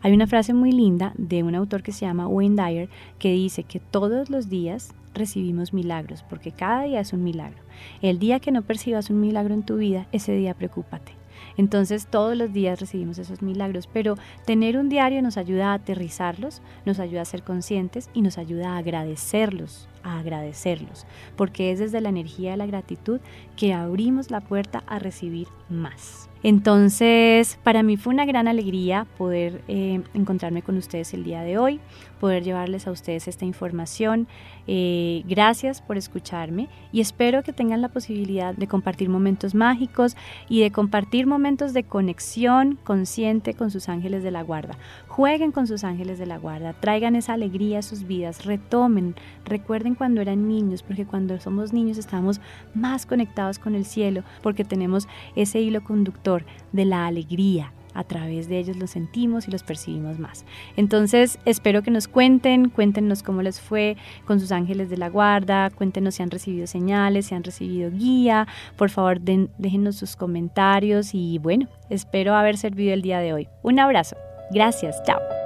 Hay 0.00 0.12
una 0.12 0.26
frase 0.26 0.54
muy 0.54 0.72
linda 0.72 1.12
de 1.16 1.42
un 1.42 1.54
autor 1.54 1.82
que 1.82 1.92
se 1.92 2.06
llama 2.06 2.28
Wayne 2.28 2.62
Dyer 2.62 2.88
que 3.18 3.32
dice 3.32 3.64
que 3.64 3.80
todos 3.80 4.30
los 4.30 4.48
días 4.48 4.94
recibimos 5.14 5.72
milagros, 5.72 6.24
porque 6.28 6.52
cada 6.52 6.84
día 6.84 7.00
es 7.00 7.12
un 7.12 7.24
milagro. 7.24 7.58
El 8.00 8.18
día 8.18 8.38
que 8.38 8.52
no 8.52 8.62
percibas 8.62 9.10
un 9.10 9.20
milagro 9.20 9.54
en 9.54 9.64
tu 9.64 9.76
vida, 9.76 10.06
ese 10.12 10.32
día 10.32 10.54
preocúpate. 10.54 11.12
Entonces 11.56 12.06
todos 12.06 12.36
los 12.36 12.52
días 12.52 12.78
recibimos 12.78 13.18
esos 13.18 13.42
milagros, 13.42 13.88
pero 13.92 14.14
tener 14.44 14.76
un 14.76 14.88
diario 14.88 15.20
nos 15.22 15.36
ayuda 15.36 15.72
a 15.72 15.74
aterrizarlos, 15.74 16.62
nos 16.84 17.00
ayuda 17.00 17.22
a 17.22 17.26
ser 17.26 17.42
conscientes 17.42 18.08
y 18.14 18.22
nos 18.22 18.38
ayuda 18.38 18.74
a 18.74 18.78
agradecerlos, 18.78 19.88
a 20.04 20.20
agradecerlos, 20.20 21.06
porque 21.36 21.72
es 21.72 21.80
desde 21.80 22.00
la 22.00 22.10
energía 22.10 22.52
de 22.52 22.58
la 22.58 22.66
gratitud 22.66 23.20
que 23.56 23.74
abrimos 23.74 24.30
la 24.30 24.40
puerta 24.40 24.84
a 24.86 25.00
recibir 25.00 25.48
más. 25.68 26.30
Entonces, 26.42 27.58
para 27.64 27.82
mí 27.82 27.96
fue 27.96 28.12
una 28.12 28.24
gran 28.24 28.46
alegría 28.46 29.06
poder 29.16 29.62
eh, 29.66 30.02
encontrarme 30.14 30.62
con 30.62 30.76
ustedes 30.76 31.12
el 31.12 31.24
día 31.24 31.42
de 31.42 31.58
hoy, 31.58 31.80
poder 32.20 32.44
llevarles 32.44 32.86
a 32.86 32.92
ustedes 32.92 33.26
esta 33.26 33.44
información. 33.44 34.28
Eh, 34.68 35.24
gracias 35.26 35.80
por 35.80 35.96
escucharme 35.96 36.68
y 36.92 37.00
espero 37.00 37.42
que 37.42 37.52
tengan 37.52 37.80
la 37.80 37.88
posibilidad 37.88 38.54
de 38.54 38.66
compartir 38.68 39.08
momentos 39.08 39.54
mágicos 39.54 40.16
y 40.48 40.60
de 40.60 40.70
compartir 40.70 41.26
momentos 41.26 41.72
de 41.72 41.84
conexión 41.84 42.78
consciente 42.84 43.54
con 43.54 43.70
sus 43.70 43.88
ángeles 43.88 44.22
de 44.22 44.30
la 44.30 44.42
guarda. 44.42 44.76
Jueguen 45.08 45.50
con 45.50 45.66
sus 45.66 45.82
ángeles 45.84 46.18
de 46.18 46.26
la 46.26 46.38
guarda, 46.38 46.72
traigan 46.74 47.16
esa 47.16 47.32
alegría 47.32 47.80
a 47.80 47.82
sus 47.82 48.06
vidas, 48.06 48.44
retomen, 48.44 49.16
recuerden 49.44 49.94
cuando 49.94 50.20
eran 50.20 50.46
niños, 50.46 50.82
porque 50.82 51.06
cuando 51.06 51.40
somos 51.40 51.72
niños 51.72 51.98
estamos 51.98 52.40
más 52.74 53.06
conectados 53.06 53.58
con 53.58 53.74
el 53.74 53.84
cielo, 53.84 54.22
porque 54.42 54.64
tenemos 54.64 55.08
ese 55.34 55.60
hilo 55.60 55.82
conductor 55.82 56.27
de 56.72 56.84
la 56.84 57.06
alegría. 57.06 57.72
A 57.94 58.04
través 58.04 58.48
de 58.48 58.58
ellos 58.58 58.76
los 58.76 58.90
sentimos 58.90 59.48
y 59.48 59.50
los 59.50 59.64
percibimos 59.64 60.20
más. 60.20 60.44
Entonces, 60.76 61.38
espero 61.44 61.82
que 61.82 61.90
nos 61.90 62.06
cuenten, 62.06 62.68
cuéntenos 62.68 63.24
cómo 63.24 63.42
les 63.42 63.60
fue 63.60 63.96
con 64.24 64.38
sus 64.38 64.52
ángeles 64.52 64.88
de 64.88 64.98
la 64.98 65.08
guarda, 65.08 65.70
cuéntenos 65.70 66.14
si 66.14 66.22
han 66.22 66.30
recibido 66.30 66.68
señales, 66.68 67.26
si 67.26 67.34
han 67.34 67.42
recibido 67.42 67.90
guía. 67.90 68.46
Por 68.76 68.90
favor, 68.90 69.20
déjenos 69.20 69.96
sus 69.96 70.14
comentarios 70.14 71.12
y 71.12 71.38
bueno, 71.38 71.66
espero 71.90 72.34
haber 72.34 72.56
servido 72.56 72.92
el 72.92 73.02
día 73.02 73.18
de 73.18 73.32
hoy. 73.32 73.48
Un 73.62 73.80
abrazo. 73.80 74.16
Gracias. 74.52 75.02
Chao. 75.04 75.37